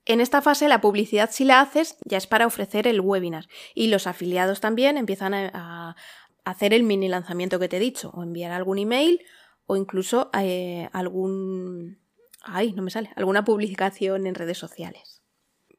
En 0.04 0.20
esta 0.20 0.42
fase 0.42 0.68
la 0.68 0.80
publicidad 0.80 1.30
si 1.30 1.44
la 1.44 1.60
haces 1.60 1.96
ya 2.04 2.18
es 2.18 2.26
para 2.26 2.46
ofrecer 2.46 2.86
el 2.86 3.00
webinar 3.00 3.46
y 3.74 3.88
los 3.88 4.06
afiliados 4.06 4.60
también 4.60 4.96
empiezan 4.96 5.34
a, 5.34 5.96
hacer 6.44 6.74
el 6.74 6.82
mini 6.82 7.08
lanzamiento 7.08 7.60
que 7.60 7.68
te 7.68 7.76
he 7.76 7.80
dicho 7.80 8.10
o 8.14 8.22
enviar 8.24 8.50
algún 8.50 8.78
email 8.78 9.24
o 9.66 9.76
incluso 9.76 10.30
eh, 10.36 10.88
algún... 10.92 12.00
Ay, 12.42 12.72
no 12.72 12.82
me 12.82 12.90
sale. 12.90 13.10
Alguna 13.14 13.44
publicación 13.44 14.26
en 14.26 14.34
redes 14.34 14.58
sociales. 14.58 15.22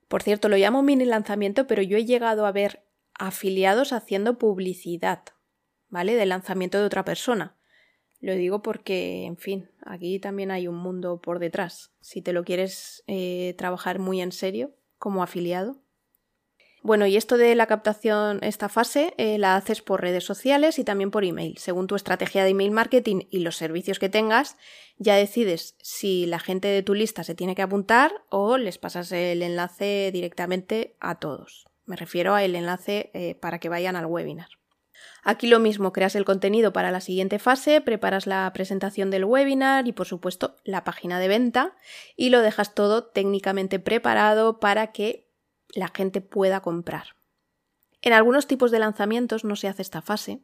Por 0.07 0.23
cierto, 0.23 0.47
lo 0.47 0.55
llamo 0.55 0.81
mini 0.81 1.03
lanzamiento, 1.03 1.67
pero 1.67 1.81
yo 1.81 1.97
he 1.97 2.05
llegado 2.05 2.45
a 2.45 2.53
ver 2.53 2.85
afiliados 3.13 3.91
haciendo 3.91 4.37
publicidad, 4.37 5.23
¿vale? 5.89 6.15
De 6.15 6.25
lanzamiento 6.25 6.79
de 6.79 6.85
otra 6.85 7.03
persona. 7.03 7.57
Lo 8.23 8.35
digo 8.35 8.61
porque, 8.61 9.25
en 9.25 9.35
fin, 9.35 9.69
aquí 9.85 10.17
también 10.17 10.49
hay 10.49 10.69
un 10.69 10.77
mundo 10.77 11.19
por 11.19 11.39
detrás. 11.39 11.91
Si 11.99 12.21
te 12.21 12.31
lo 12.31 12.45
quieres 12.45 13.03
eh, 13.05 13.53
trabajar 13.57 13.99
muy 13.99 14.21
en 14.21 14.31
serio 14.31 14.71
como 14.97 15.23
afiliado. 15.23 15.81
Bueno, 16.83 17.05
y 17.05 17.17
esto 17.17 17.35
de 17.35 17.53
la 17.53 17.67
captación, 17.67 18.39
esta 18.41 18.69
fase, 18.69 19.13
eh, 19.17 19.37
la 19.37 19.57
haces 19.57 19.81
por 19.81 19.99
redes 19.99 20.23
sociales 20.23 20.79
y 20.79 20.85
también 20.85 21.11
por 21.11 21.25
email. 21.25 21.57
Según 21.57 21.87
tu 21.87 21.95
estrategia 21.95 22.45
de 22.45 22.51
email 22.51 22.71
marketing 22.71 23.23
y 23.29 23.39
los 23.39 23.57
servicios 23.57 23.99
que 23.99 24.07
tengas, 24.07 24.55
ya 24.95 25.17
decides 25.17 25.75
si 25.81 26.25
la 26.25 26.39
gente 26.39 26.69
de 26.69 26.81
tu 26.81 26.93
lista 26.93 27.25
se 27.25 27.35
tiene 27.35 27.55
que 27.55 27.61
apuntar 27.61 28.13
o 28.29 28.57
les 28.57 28.77
pasas 28.77 29.11
el 29.11 29.41
enlace 29.41 30.11
directamente 30.13 30.95
a 31.01 31.19
todos. 31.19 31.65
Me 31.83 31.97
refiero 31.97 32.35
al 32.35 32.55
enlace 32.55 33.11
eh, 33.13 33.35
para 33.35 33.59
que 33.59 33.67
vayan 33.67 33.97
al 33.97 34.05
webinar. 34.05 34.47
Aquí 35.23 35.47
lo 35.47 35.59
mismo, 35.59 35.93
creas 35.93 36.15
el 36.15 36.25
contenido 36.25 36.73
para 36.73 36.91
la 36.91 37.01
siguiente 37.01 37.39
fase, 37.39 37.81
preparas 37.81 38.27
la 38.27 38.51
presentación 38.53 39.09
del 39.09 39.25
webinar 39.25 39.87
y 39.87 39.93
por 39.93 40.07
supuesto 40.07 40.55
la 40.63 40.83
página 40.83 41.19
de 41.19 41.27
venta 41.27 41.75
y 42.15 42.29
lo 42.29 42.41
dejas 42.41 42.73
todo 42.73 43.05
técnicamente 43.05 43.79
preparado 43.79 44.59
para 44.59 44.91
que 44.91 45.29
la 45.69 45.89
gente 45.93 46.21
pueda 46.21 46.61
comprar. 46.61 47.15
En 48.01 48.13
algunos 48.13 48.47
tipos 48.47 48.71
de 48.71 48.79
lanzamientos 48.79 49.43
no 49.45 49.55
se 49.55 49.67
hace 49.69 49.81
esta 49.81 50.01
fase, 50.01 50.41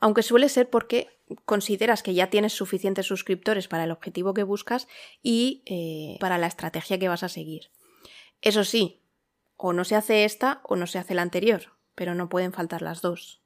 aunque 0.00 0.22
suele 0.22 0.48
ser 0.48 0.70
porque 0.70 1.20
consideras 1.44 2.02
que 2.02 2.14
ya 2.14 2.30
tienes 2.30 2.52
suficientes 2.54 3.06
suscriptores 3.06 3.68
para 3.68 3.84
el 3.84 3.90
objetivo 3.90 4.34
que 4.34 4.42
buscas 4.42 4.88
y 5.22 5.62
eh, 5.66 6.16
para 6.20 6.38
la 6.38 6.46
estrategia 6.46 6.98
que 6.98 7.08
vas 7.08 7.22
a 7.22 7.28
seguir. 7.28 7.70
Eso 8.40 8.64
sí, 8.64 9.02
o 9.56 9.72
no 9.72 9.84
se 9.84 9.96
hace 9.96 10.24
esta 10.24 10.60
o 10.64 10.76
no 10.76 10.86
se 10.86 10.98
hace 10.98 11.14
la 11.14 11.22
anterior, 11.22 11.72
pero 11.94 12.14
no 12.14 12.28
pueden 12.28 12.52
faltar 12.52 12.82
las 12.82 13.02
dos. 13.02 13.43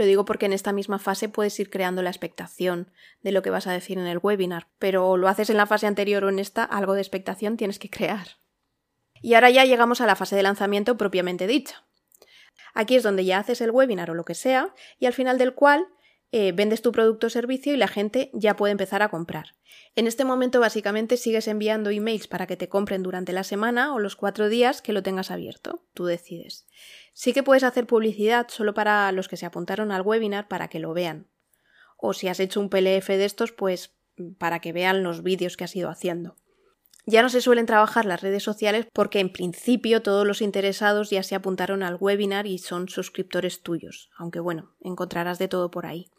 Lo 0.00 0.06
digo 0.06 0.24
porque 0.24 0.46
en 0.46 0.54
esta 0.54 0.72
misma 0.72 0.98
fase 0.98 1.28
puedes 1.28 1.60
ir 1.60 1.68
creando 1.68 2.00
la 2.00 2.08
expectación 2.08 2.90
de 3.20 3.32
lo 3.32 3.42
que 3.42 3.50
vas 3.50 3.66
a 3.66 3.72
decir 3.72 3.98
en 3.98 4.06
el 4.06 4.18
webinar, 4.22 4.66
pero 4.78 5.18
lo 5.18 5.28
haces 5.28 5.50
en 5.50 5.58
la 5.58 5.66
fase 5.66 5.86
anterior 5.86 6.24
o 6.24 6.30
en 6.30 6.38
esta, 6.38 6.64
algo 6.64 6.94
de 6.94 7.02
expectación 7.02 7.58
tienes 7.58 7.78
que 7.78 7.90
crear. 7.90 8.38
Y 9.20 9.34
ahora 9.34 9.50
ya 9.50 9.66
llegamos 9.66 10.00
a 10.00 10.06
la 10.06 10.16
fase 10.16 10.36
de 10.36 10.42
lanzamiento 10.42 10.96
propiamente 10.96 11.46
dicha. 11.46 11.84
Aquí 12.72 12.96
es 12.96 13.02
donde 13.02 13.26
ya 13.26 13.40
haces 13.40 13.60
el 13.60 13.72
webinar 13.72 14.10
o 14.10 14.14
lo 14.14 14.24
que 14.24 14.34
sea, 14.34 14.74
y 14.98 15.04
al 15.04 15.12
final 15.12 15.36
del 15.36 15.52
cual 15.52 15.86
eh, 16.32 16.52
vendes 16.52 16.82
tu 16.82 16.92
producto 16.92 17.26
o 17.26 17.30
servicio 17.30 17.74
y 17.74 17.76
la 17.76 17.88
gente 17.88 18.30
ya 18.32 18.56
puede 18.56 18.72
empezar 18.72 19.02
a 19.02 19.08
comprar. 19.08 19.56
En 19.96 20.06
este 20.06 20.24
momento 20.24 20.60
básicamente 20.60 21.16
sigues 21.16 21.48
enviando 21.48 21.90
emails 21.90 22.28
para 22.28 22.46
que 22.46 22.56
te 22.56 22.68
compren 22.68 23.02
durante 23.02 23.32
la 23.32 23.42
semana 23.42 23.92
o 23.94 23.98
los 23.98 24.14
cuatro 24.14 24.48
días 24.48 24.82
que 24.82 24.92
lo 24.92 25.02
tengas 25.02 25.30
abierto. 25.30 25.84
Tú 25.92 26.04
decides. 26.04 26.66
Sí 27.12 27.32
que 27.32 27.42
puedes 27.42 27.64
hacer 27.64 27.86
publicidad 27.86 28.46
solo 28.48 28.74
para 28.74 29.10
los 29.10 29.26
que 29.26 29.36
se 29.36 29.46
apuntaron 29.46 29.90
al 29.90 30.02
webinar 30.02 30.46
para 30.46 30.68
que 30.68 30.78
lo 30.78 30.94
vean. 30.94 31.26
O 31.96 32.12
si 32.12 32.28
has 32.28 32.40
hecho 32.40 32.60
un 32.60 32.70
PLF 32.70 33.08
de 33.08 33.24
estos, 33.24 33.52
pues 33.52 33.96
para 34.38 34.60
que 34.60 34.72
vean 34.72 35.02
los 35.02 35.22
vídeos 35.22 35.56
que 35.56 35.64
has 35.64 35.74
ido 35.74 35.90
haciendo. 35.90 36.36
Ya 37.06 37.22
no 37.22 37.28
se 37.28 37.40
suelen 37.40 37.66
trabajar 37.66 38.04
las 38.04 38.20
redes 38.20 38.42
sociales 38.42 38.86
porque 38.92 39.18
en 39.18 39.32
principio 39.32 40.02
todos 40.02 40.26
los 40.26 40.42
interesados 40.42 41.10
ya 41.10 41.22
se 41.22 41.34
apuntaron 41.34 41.82
al 41.82 41.96
webinar 41.98 42.46
y 42.46 42.58
son 42.58 42.88
suscriptores 42.88 43.62
tuyos, 43.62 44.10
aunque 44.16 44.38
bueno, 44.38 44.76
encontrarás 44.80 45.38
de 45.38 45.48
todo 45.48 45.70
por 45.70 45.86
ahí. 45.86 46.10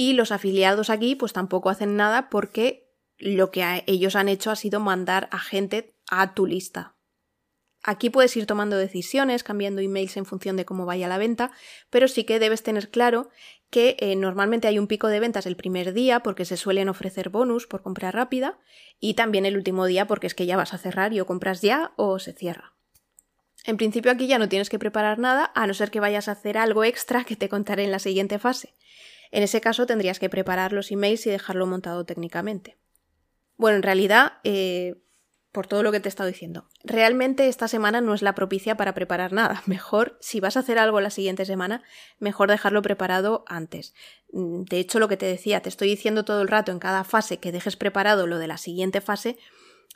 Y 0.00 0.14
los 0.14 0.32
afiliados 0.32 0.88
aquí 0.88 1.14
pues 1.14 1.34
tampoco 1.34 1.68
hacen 1.68 1.94
nada 1.94 2.30
porque 2.30 2.88
lo 3.18 3.50
que 3.50 3.84
ellos 3.86 4.16
han 4.16 4.30
hecho 4.30 4.50
ha 4.50 4.56
sido 4.56 4.80
mandar 4.80 5.28
a 5.30 5.38
gente 5.38 5.92
a 6.10 6.32
tu 6.32 6.46
lista. 6.46 6.96
Aquí 7.82 8.08
puedes 8.08 8.34
ir 8.34 8.46
tomando 8.46 8.78
decisiones, 8.78 9.44
cambiando 9.44 9.82
emails 9.82 10.16
en 10.16 10.24
función 10.24 10.56
de 10.56 10.64
cómo 10.64 10.86
vaya 10.86 11.06
la 11.06 11.18
venta, 11.18 11.50
pero 11.90 12.08
sí 12.08 12.24
que 12.24 12.38
debes 12.38 12.62
tener 12.62 12.88
claro 12.88 13.28
que 13.68 13.98
eh, 14.00 14.16
normalmente 14.16 14.68
hay 14.68 14.78
un 14.78 14.86
pico 14.86 15.08
de 15.08 15.20
ventas 15.20 15.44
el 15.44 15.54
primer 15.54 15.92
día 15.92 16.20
porque 16.20 16.46
se 16.46 16.56
suelen 16.56 16.88
ofrecer 16.88 17.28
bonus 17.28 17.66
por 17.66 17.82
compra 17.82 18.10
rápida 18.10 18.58
y 19.00 19.12
también 19.12 19.44
el 19.44 19.54
último 19.54 19.84
día 19.84 20.06
porque 20.06 20.28
es 20.28 20.34
que 20.34 20.46
ya 20.46 20.56
vas 20.56 20.72
a 20.72 20.78
cerrar 20.78 21.12
y 21.12 21.20
o 21.20 21.26
compras 21.26 21.60
ya 21.60 21.92
o 21.96 22.18
se 22.18 22.32
cierra. 22.32 22.72
En 23.66 23.76
principio 23.76 24.10
aquí 24.10 24.28
ya 24.28 24.38
no 24.38 24.48
tienes 24.48 24.70
que 24.70 24.78
preparar 24.78 25.18
nada 25.18 25.52
a 25.54 25.66
no 25.66 25.74
ser 25.74 25.90
que 25.90 26.00
vayas 26.00 26.28
a 26.28 26.32
hacer 26.32 26.56
algo 26.56 26.84
extra 26.84 27.24
que 27.24 27.36
te 27.36 27.50
contaré 27.50 27.84
en 27.84 27.92
la 27.92 27.98
siguiente 27.98 28.38
fase. 28.38 28.72
En 29.30 29.42
ese 29.42 29.60
caso 29.60 29.86
tendrías 29.86 30.18
que 30.18 30.28
preparar 30.28 30.72
los 30.72 30.90
emails 30.90 31.26
y 31.26 31.30
dejarlo 31.30 31.66
montado 31.66 32.04
técnicamente. 32.04 32.78
Bueno, 33.56 33.76
en 33.76 33.82
realidad, 33.82 34.34
eh, 34.42 35.02
por 35.52 35.66
todo 35.66 35.82
lo 35.82 35.92
que 35.92 36.00
te 36.00 36.08
he 36.08 36.10
estado 36.10 36.28
diciendo, 36.28 36.68
realmente 36.84 37.48
esta 37.48 37.68
semana 37.68 38.00
no 38.00 38.14
es 38.14 38.22
la 38.22 38.34
propicia 38.34 38.76
para 38.76 38.94
preparar 38.94 39.32
nada. 39.32 39.62
Mejor, 39.66 40.16
si 40.20 40.40
vas 40.40 40.56
a 40.56 40.60
hacer 40.60 40.78
algo 40.78 41.00
la 41.00 41.10
siguiente 41.10 41.44
semana, 41.44 41.82
mejor 42.18 42.50
dejarlo 42.50 42.82
preparado 42.82 43.44
antes. 43.46 43.94
Mm, 44.32 44.62
de 44.62 44.78
hecho, 44.78 44.98
lo 44.98 45.08
que 45.08 45.16
te 45.16 45.26
decía, 45.26 45.60
te 45.60 45.68
estoy 45.68 45.88
diciendo 45.88 46.24
todo 46.24 46.42
el 46.42 46.48
rato 46.48 46.72
en 46.72 46.78
cada 46.78 47.04
fase 47.04 47.38
que 47.38 47.52
dejes 47.52 47.76
preparado 47.76 48.26
lo 48.26 48.38
de 48.38 48.48
la 48.48 48.58
siguiente 48.58 49.00
fase, 49.00 49.38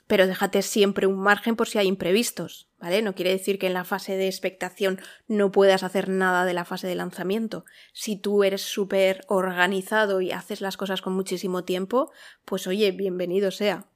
pero 0.07 0.27
déjate 0.27 0.63
siempre 0.63 1.07
un 1.07 1.19
margen 1.19 1.57
por 1.57 1.69
si 1.69 1.79
hay 1.79 1.87
imprevistos, 1.87 2.69
¿vale? 2.79 3.01
No 3.03 3.15
quiere 3.15 3.31
decir 3.31 3.59
que 3.59 3.67
en 3.67 3.75
la 3.75 3.85
fase 3.85 4.17
de 4.17 4.27
expectación 4.27 5.01
no 5.29 5.51
puedas 5.51 5.83
hacer 5.83 6.09
nada 6.09 6.45
de 6.45 6.53
la 6.53 6.65
fase 6.65 6.87
de 6.87 6.95
lanzamiento. 6.95 7.65
Si 7.93 8.17
tú 8.17 8.45
eres 8.45 8.63
súper 8.63 9.25
organizado 9.29 10.21
y 10.21 10.31
haces 10.31 10.61
las 10.61 10.77
cosas 10.77 11.01
con 11.01 11.15
muchísimo 11.15 11.65
tiempo, 11.65 12.13
pues 12.45 12.67
oye, 12.67 12.91
bienvenido 12.91 13.51
sea. 13.51 13.87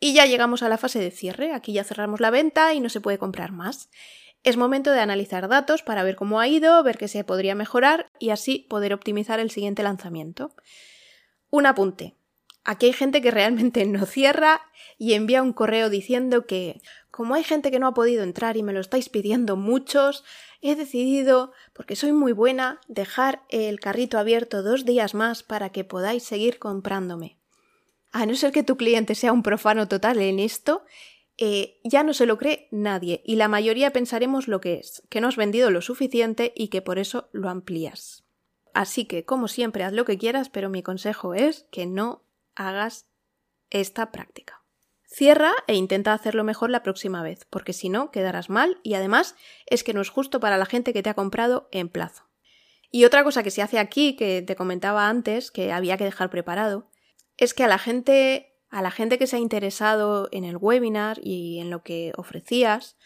Y 0.00 0.14
ya 0.14 0.26
llegamos 0.26 0.62
a 0.62 0.68
la 0.68 0.78
fase 0.78 0.98
de 0.98 1.10
cierre, 1.10 1.52
aquí 1.52 1.72
ya 1.72 1.84
cerramos 1.84 2.20
la 2.20 2.30
venta 2.30 2.74
y 2.74 2.80
no 2.80 2.88
se 2.88 3.00
puede 3.00 3.18
comprar 3.18 3.52
más. 3.52 3.90
Es 4.42 4.56
momento 4.56 4.90
de 4.90 5.00
analizar 5.00 5.48
datos 5.48 5.82
para 5.82 6.02
ver 6.02 6.16
cómo 6.16 6.40
ha 6.40 6.48
ido, 6.48 6.82
ver 6.82 6.96
qué 6.96 7.08
se 7.08 7.22
podría 7.24 7.54
mejorar 7.54 8.10
y 8.18 8.30
así 8.30 8.66
poder 8.70 8.94
optimizar 8.94 9.38
el 9.38 9.50
siguiente 9.50 9.82
lanzamiento. 9.82 10.54
Un 11.50 11.66
apunte. 11.66 12.16
Aquí 12.64 12.86
hay 12.86 12.92
gente 12.92 13.22
que 13.22 13.30
realmente 13.30 13.84
no 13.86 14.06
cierra 14.06 14.60
y 14.98 15.14
envía 15.14 15.42
un 15.42 15.52
correo 15.52 15.88
diciendo 15.88 16.46
que, 16.46 16.82
como 17.10 17.34
hay 17.34 17.44
gente 17.44 17.70
que 17.70 17.78
no 17.78 17.86
ha 17.86 17.94
podido 17.94 18.22
entrar 18.22 18.56
y 18.56 18.62
me 18.62 18.72
lo 18.72 18.80
estáis 18.80 19.08
pidiendo 19.08 19.56
muchos, 19.56 20.24
he 20.60 20.74
decidido, 20.74 21.52
porque 21.72 21.96
soy 21.96 22.12
muy 22.12 22.32
buena, 22.32 22.80
dejar 22.86 23.42
el 23.48 23.80
carrito 23.80 24.18
abierto 24.18 24.62
dos 24.62 24.84
días 24.84 25.14
más 25.14 25.42
para 25.42 25.70
que 25.70 25.84
podáis 25.84 26.22
seguir 26.22 26.58
comprándome. 26.58 27.38
A 28.12 28.26
no 28.26 28.34
ser 28.34 28.52
que 28.52 28.62
tu 28.62 28.76
cliente 28.76 29.14
sea 29.14 29.32
un 29.32 29.42
profano 29.42 29.88
total 29.88 30.20
en 30.20 30.38
esto, 30.38 30.84
eh, 31.38 31.80
ya 31.84 32.02
no 32.02 32.12
se 32.12 32.26
lo 32.26 32.36
cree 32.36 32.68
nadie 32.70 33.22
y 33.24 33.36
la 33.36 33.48
mayoría 33.48 33.94
pensaremos 33.94 34.46
lo 34.46 34.60
que 34.60 34.74
es, 34.74 35.02
que 35.08 35.22
no 35.22 35.28
has 35.28 35.36
vendido 35.36 35.70
lo 35.70 35.80
suficiente 35.80 36.52
y 36.54 36.68
que 36.68 36.82
por 36.82 36.98
eso 36.98 37.30
lo 37.32 37.48
amplías. 37.48 38.24
Así 38.74 39.06
que, 39.06 39.24
como 39.24 39.48
siempre, 39.48 39.84
haz 39.84 39.94
lo 39.94 40.04
que 40.04 40.18
quieras, 40.18 40.50
pero 40.50 40.68
mi 40.68 40.82
consejo 40.82 41.34
es 41.34 41.66
que 41.70 41.86
no 41.86 42.22
hagas 42.54 43.06
esta 43.70 44.10
práctica. 44.10 44.62
Cierra 45.04 45.52
e 45.66 45.74
intenta 45.74 46.12
hacerlo 46.12 46.44
mejor 46.44 46.70
la 46.70 46.84
próxima 46.84 47.22
vez, 47.22 47.44
porque 47.50 47.72
si 47.72 47.88
no, 47.88 48.12
quedarás 48.12 48.48
mal 48.48 48.78
y 48.84 48.94
además 48.94 49.34
es 49.66 49.82
que 49.82 49.92
no 49.92 50.00
es 50.00 50.08
justo 50.08 50.38
para 50.38 50.56
la 50.56 50.66
gente 50.66 50.92
que 50.92 51.02
te 51.02 51.10
ha 51.10 51.14
comprado 51.14 51.68
en 51.72 51.88
plazo. 51.88 52.30
Y 52.92 53.04
otra 53.04 53.24
cosa 53.24 53.42
que 53.42 53.50
se 53.50 53.62
hace 53.62 53.78
aquí, 53.78 54.14
que 54.14 54.42
te 54.42 54.54
comentaba 54.54 55.08
antes, 55.08 55.50
que 55.50 55.72
había 55.72 55.96
que 55.96 56.04
dejar 56.04 56.30
preparado, 56.30 56.90
es 57.36 57.54
que 57.54 57.64
a 57.64 57.68
la 57.68 57.78
gente, 57.78 58.54
a 58.68 58.82
la 58.82 58.92
gente 58.92 59.18
que 59.18 59.26
se 59.26 59.36
ha 59.36 59.40
interesado 59.40 60.28
en 60.30 60.44
el 60.44 60.56
webinar 60.56 61.18
y 61.22 61.58
en 61.58 61.70
lo 61.70 61.82
que 61.82 62.12
ofrecías, 62.16 62.96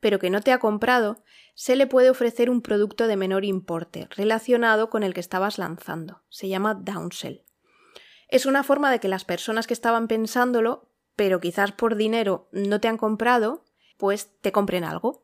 pero 0.00 0.18
que 0.18 0.30
no 0.30 0.42
te 0.42 0.52
ha 0.52 0.58
comprado, 0.58 1.22
se 1.54 1.74
le 1.74 1.86
puede 1.86 2.10
ofrecer 2.10 2.50
un 2.50 2.60
producto 2.60 3.06
de 3.06 3.16
menor 3.16 3.46
importe 3.46 4.08
relacionado 4.10 4.90
con 4.90 5.02
el 5.02 5.14
que 5.14 5.20
estabas 5.20 5.56
lanzando. 5.56 6.22
Se 6.28 6.48
llama 6.48 6.74
downsell. 6.74 7.45
Es 8.28 8.46
una 8.46 8.62
forma 8.62 8.90
de 8.90 9.00
que 9.00 9.08
las 9.08 9.24
personas 9.24 9.66
que 9.66 9.74
estaban 9.74 10.08
pensándolo 10.08 10.88
pero 11.16 11.40
quizás 11.40 11.72
por 11.72 11.96
dinero 11.96 12.48
no 12.52 12.78
te 12.78 12.88
han 12.88 12.98
comprado, 12.98 13.64
pues 13.96 14.30
te 14.42 14.52
compren 14.52 14.84
algo. 14.84 15.22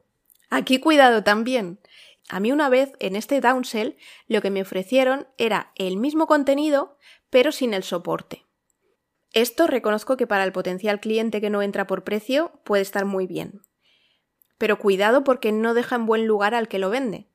Aquí 0.48 0.80
cuidado 0.80 1.22
también. 1.22 1.80
A 2.28 2.40
mí 2.40 2.50
una 2.50 2.68
vez 2.68 2.92
en 2.98 3.14
este 3.14 3.40
downsell 3.40 3.96
lo 4.26 4.40
que 4.40 4.50
me 4.50 4.62
ofrecieron 4.62 5.28
era 5.36 5.72
el 5.76 5.98
mismo 5.98 6.26
contenido 6.26 6.98
pero 7.30 7.52
sin 7.52 7.74
el 7.74 7.82
soporte. 7.82 8.46
Esto 9.32 9.66
reconozco 9.66 10.16
que 10.16 10.26
para 10.26 10.44
el 10.44 10.52
potencial 10.52 11.00
cliente 11.00 11.40
que 11.40 11.50
no 11.50 11.62
entra 11.62 11.86
por 11.86 12.04
precio 12.04 12.52
puede 12.64 12.82
estar 12.82 13.04
muy 13.04 13.26
bien. 13.26 13.62
Pero 14.58 14.78
cuidado 14.78 15.24
porque 15.24 15.52
no 15.52 15.74
deja 15.74 15.96
en 15.96 16.06
buen 16.06 16.26
lugar 16.26 16.54
al 16.54 16.68
que 16.68 16.78
lo 16.78 16.90
vende. 16.90 17.28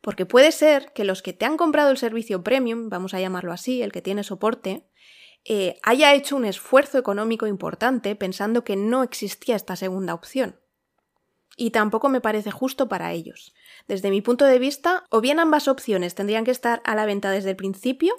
Porque 0.00 0.26
puede 0.26 0.52
ser 0.52 0.92
que 0.92 1.04
los 1.04 1.22
que 1.22 1.32
te 1.32 1.44
han 1.44 1.56
comprado 1.56 1.90
el 1.90 1.98
servicio 1.98 2.42
premium, 2.42 2.88
vamos 2.88 3.14
a 3.14 3.20
llamarlo 3.20 3.52
así, 3.52 3.82
el 3.82 3.92
que 3.92 4.02
tiene 4.02 4.22
soporte, 4.22 4.88
eh, 5.44 5.78
haya 5.82 6.14
hecho 6.14 6.36
un 6.36 6.44
esfuerzo 6.44 6.98
económico 6.98 7.46
importante 7.46 8.14
pensando 8.16 8.64
que 8.64 8.76
no 8.76 9.02
existía 9.02 9.56
esta 9.56 9.76
segunda 9.76 10.14
opción. 10.14 10.60
Y 11.56 11.70
tampoco 11.70 12.08
me 12.08 12.20
parece 12.20 12.50
justo 12.50 12.88
para 12.88 13.12
ellos. 13.12 13.54
Desde 13.88 14.10
mi 14.10 14.20
punto 14.20 14.44
de 14.44 14.58
vista, 14.58 15.04
o 15.10 15.20
bien 15.20 15.40
ambas 15.40 15.66
opciones 15.66 16.14
tendrían 16.14 16.44
que 16.44 16.52
estar 16.52 16.82
a 16.84 16.94
la 16.94 17.06
venta 17.06 17.30
desde 17.30 17.50
el 17.50 17.56
principio, 17.56 18.14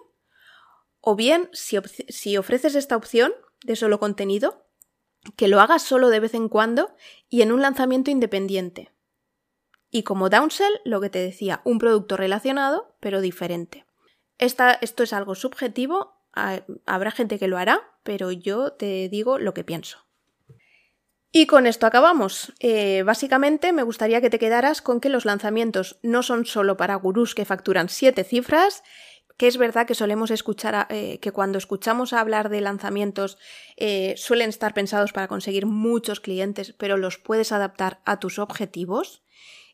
o 0.99 1.15
bien 1.15 1.49
si, 1.53 1.77
si 2.09 2.37
ofreces 2.37 2.75
esta 2.75 2.97
opción 2.97 3.31
de 3.63 3.77
solo 3.77 3.99
contenido, 3.99 4.65
que 5.35 5.47
lo 5.47 5.61
hagas 5.61 5.83
solo 5.83 6.09
de 6.09 6.19
vez 6.19 6.33
en 6.33 6.49
cuando 6.49 6.95
y 7.29 7.41
en 7.41 7.51
un 7.51 7.61
lanzamiento 7.61 8.11
independiente. 8.11 8.91
Y 9.91 10.03
como 10.03 10.29
downsell, 10.29 10.73
lo 10.85 11.01
que 11.01 11.09
te 11.09 11.19
decía, 11.19 11.61
un 11.63 11.79
producto 11.79 12.17
relacionado, 12.17 12.95
pero 12.99 13.21
diferente. 13.21 13.85
esto 14.37 15.03
es 15.03 15.13
algo 15.13 15.35
subjetivo 15.35 16.19
habrá 16.85 17.11
gente 17.11 17.39
que 17.39 17.47
lo 17.47 17.57
hará, 17.57 17.81
pero 18.03 18.31
yo 18.31 18.73
te 18.73 19.09
digo 19.09 19.37
lo 19.37 19.53
que 19.53 19.63
pienso. 19.63 20.05
Y 21.31 21.45
con 21.45 21.67
esto 21.67 21.85
acabamos. 21.85 22.53
Eh, 22.59 23.03
básicamente 23.03 23.71
me 23.71 23.83
gustaría 23.83 24.21
que 24.21 24.31
te 24.31 24.39
quedaras 24.39 24.81
con 24.81 24.99
que 24.99 25.09
los 25.09 25.25
lanzamientos 25.25 25.99
no 26.01 26.23
son 26.23 26.45
solo 26.45 26.75
para 26.75 26.95
gurús 26.95 27.35
que 27.35 27.45
facturan 27.45 27.89
siete 27.89 28.23
cifras, 28.23 28.83
que 29.37 29.47
es 29.47 29.57
verdad 29.57 29.85
que 29.85 29.93
solemos 29.95 30.31
escuchar, 30.31 30.87
eh, 30.89 31.19
que 31.19 31.31
cuando 31.31 31.59
escuchamos 31.59 32.13
hablar 32.13 32.49
de 32.49 32.61
lanzamientos 32.61 33.37
eh, 33.77 34.15
suelen 34.17 34.49
estar 34.49 34.73
pensados 34.73 35.13
para 35.13 35.27
conseguir 35.27 35.67
muchos 35.67 36.19
clientes, 36.19 36.73
pero 36.77 36.97
los 36.97 37.19
puedes 37.19 37.51
adaptar 37.51 38.01
a 38.05 38.19
tus 38.19 38.39
objetivos 38.39 39.21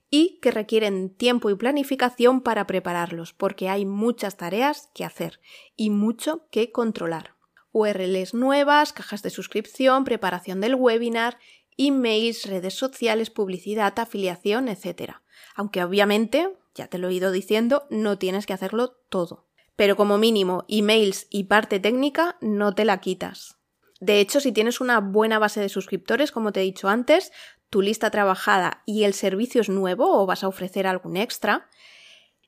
y 0.09 0.39
que 0.41 0.51
requieren 0.51 1.09
tiempo 1.09 1.49
y 1.49 1.55
planificación 1.55 2.41
para 2.41 2.67
prepararlos, 2.67 3.33
porque 3.33 3.69
hay 3.69 3.85
muchas 3.85 4.37
tareas 4.37 4.89
que 4.93 5.05
hacer 5.05 5.39
y 5.75 5.89
mucho 5.89 6.47
que 6.51 6.71
controlar. 6.71 7.35
URLs 7.71 8.33
nuevas, 8.33 8.93
cajas 8.93 9.21
de 9.21 9.29
suscripción, 9.29 10.05
preparación 10.05 10.61
del 10.61 10.75
webinar, 10.75 11.37
emails, 11.77 12.45
redes 12.45 12.73
sociales, 12.73 13.29
publicidad, 13.29 13.97
afiliación, 13.99 14.69
etc. 14.69 15.15
Aunque 15.55 15.83
obviamente, 15.83 16.55
ya 16.73 16.87
te 16.87 16.97
lo 16.97 17.09
he 17.09 17.13
ido 17.13 17.31
diciendo, 17.31 17.85
no 17.89 18.17
tienes 18.17 18.45
que 18.45 18.53
hacerlo 18.53 18.95
todo. 19.09 19.47
Pero 19.75 19.97
como 19.97 20.17
mínimo, 20.17 20.63
emails 20.69 21.27
y 21.29 21.45
parte 21.45 21.79
técnica 21.79 22.37
no 22.39 22.73
te 22.73 22.85
la 22.85 23.01
quitas. 23.01 23.57
De 23.99 24.19
hecho, 24.19 24.39
si 24.39 24.51
tienes 24.51 24.81
una 24.81 24.99
buena 24.99 25.39
base 25.39 25.59
de 25.59 25.69
suscriptores, 25.69 26.31
como 26.31 26.51
te 26.51 26.61
he 26.61 26.63
dicho 26.63 26.87
antes, 26.89 27.31
tu 27.75 27.81
lista 27.81 28.09
trabajada 28.09 28.83
y 28.85 29.03
el 29.03 29.13
servicio 29.13 29.59
es 29.59 29.67
nuevo 29.67 30.09
o 30.09 30.25
vas 30.25 30.45
a 30.45 30.47
ofrecer 30.47 30.87
algún 30.87 31.17
extra, 31.17 31.67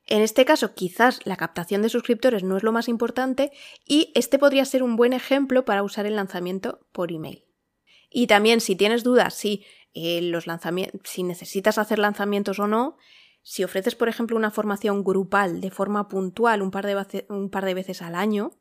en 0.06 0.22
este 0.22 0.46
caso 0.46 0.74
quizás 0.74 1.20
la 1.26 1.36
captación 1.36 1.82
de 1.82 1.90
suscriptores 1.90 2.44
no 2.44 2.56
es 2.56 2.62
lo 2.62 2.72
más 2.72 2.88
importante 2.88 3.52
y 3.84 4.10
este 4.14 4.38
podría 4.38 4.64
ser 4.64 4.82
un 4.82 4.96
buen 4.96 5.12
ejemplo 5.12 5.66
para 5.66 5.82
usar 5.82 6.06
el 6.06 6.16
lanzamiento 6.16 6.80
por 6.92 7.12
email. 7.12 7.44
Y 8.08 8.26
también 8.26 8.62
si 8.62 8.74
tienes 8.74 9.04
dudas 9.04 9.34
si, 9.34 9.66
eh, 9.92 10.22
los 10.22 10.46
si 11.04 11.24
necesitas 11.24 11.76
hacer 11.76 11.98
lanzamientos 11.98 12.58
o 12.58 12.66
no, 12.66 12.96
si 13.42 13.64
ofreces 13.64 13.96
por 13.96 14.08
ejemplo 14.08 14.34
una 14.34 14.50
formación 14.50 15.04
grupal 15.04 15.60
de 15.60 15.70
forma 15.70 16.08
puntual 16.08 16.62
un 16.62 16.70
par 16.70 16.86
de, 16.86 17.26
un 17.28 17.50
par 17.50 17.66
de 17.66 17.74
veces 17.74 18.00
al 18.00 18.14
año, 18.14 18.52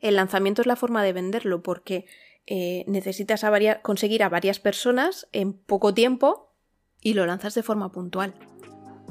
el 0.00 0.16
lanzamiento 0.16 0.60
es 0.60 0.66
la 0.66 0.74
forma 0.74 1.04
de 1.04 1.12
venderlo 1.12 1.62
porque 1.62 2.06
eh, 2.52 2.82
necesitas 2.88 3.46
conseguir 3.80 4.24
a 4.24 4.28
varias 4.28 4.58
personas 4.58 5.28
en 5.30 5.52
poco 5.52 5.94
tiempo 5.94 6.52
y 7.00 7.14
lo 7.14 7.24
lanzas 7.24 7.54
de 7.54 7.62
forma 7.62 7.92
puntual. 7.92 8.34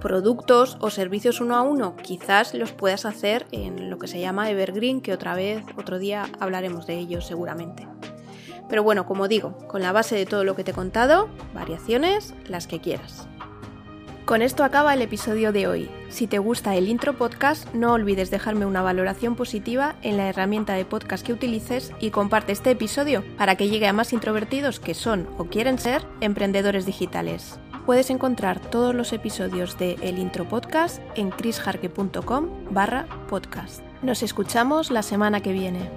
Productos 0.01 0.77
o 0.81 0.89
servicios 0.89 1.39
uno 1.39 1.55
a 1.55 1.61
uno 1.61 1.95
quizás 1.95 2.53
los 2.53 2.73
puedas 2.73 3.05
hacer 3.05 3.47
en 3.53 3.89
lo 3.89 3.97
que 3.97 4.09
se 4.09 4.19
llama 4.19 4.49
Evergreen, 4.49 4.99
que 4.99 5.13
otra 5.13 5.35
vez, 5.35 5.63
otro 5.77 5.99
día 5.99 6.29
hablaremos 6.41 6.85
de 6.85 6.99
ellos 6.99 7.25
seguramente. 7.25 7.87
Pero 8.67 8.83
bueno, 8.83 9.05
como 9.05 9.29
digo, 9.29 9.57
con 9.69 9.81
la 9.81 9.93
base 9.93 10.17
de 10.17 10.25
todo 10.25 10.43
lo 10.43 10.57
que 10.57 10.65
te 10.65 10.71
he 10.71 10.73
contado, 10.73 11.29
variaciones 11.53 12.33
las 12.45 12.67
que 12.67 12.81
quieras. 12.81 13.29
Con 14.29 14.43
esto 14.43 14.63
acaba 14.63 14.93
el 14.93 15.01
episodio 15.01 15.51
de 15.51 15.65
hoy. 15.65 15.89
Si 16.09 16.27
te 16.27 16.37
gusta 16.37 16.75
el 16.75 16.87
intro 16.87 17.17
podcast, 17.17 17.67
no 17.73 17.93
olvides 17.93 18.29
dejarme 18.29 18.67
una 18.67 18.83
valoración 18.83 19.35
positiva 19.35 19.95
en 20.03 20.17
la 20.17 20.29
herramienta 20.29 20.75
de 20.75 20.85
podcast 20.85 21.25
que 21.25 21.33
utilices 21.33 21.91
y 21.99 22.11
comparte 22.11 22.51
este 22.51 22.69
episodio 22.69 23.23
para 23.39 23.55
que 23.55 23.69
llegue 23.69 23.87
a 23.87 23.93
más 23.93 24.13
introvertidos 24.13 24.79
que 24.79 24.93
son 24.93 25.27
o 25.39 25.45
quieren 25.45 25.79
ser 25.79 26.05
emprendedores 26.21 26.85
digitales. 26.85 27.59
Puedes 27.87 28.11
encontrar 28.11 28.59
todos 28.59 28.93
los 28.93 29.13
episodios 29.13 29.79
de 29.79 29.95
El 30.03 30.19
Intro 30.19 30.47
Podcast 30.47 31.01
en 31.15 31.31
chrisjarque.com 31.31 32.49
barra 32.69 33.07
podcast. 33.29 33.81
Nos 34.03 34.21
escuchamos 34.21 34.91
la 34.91 35.01
semana 35.01 35.41
que 35.41 35.53
viene. 35.53 35.89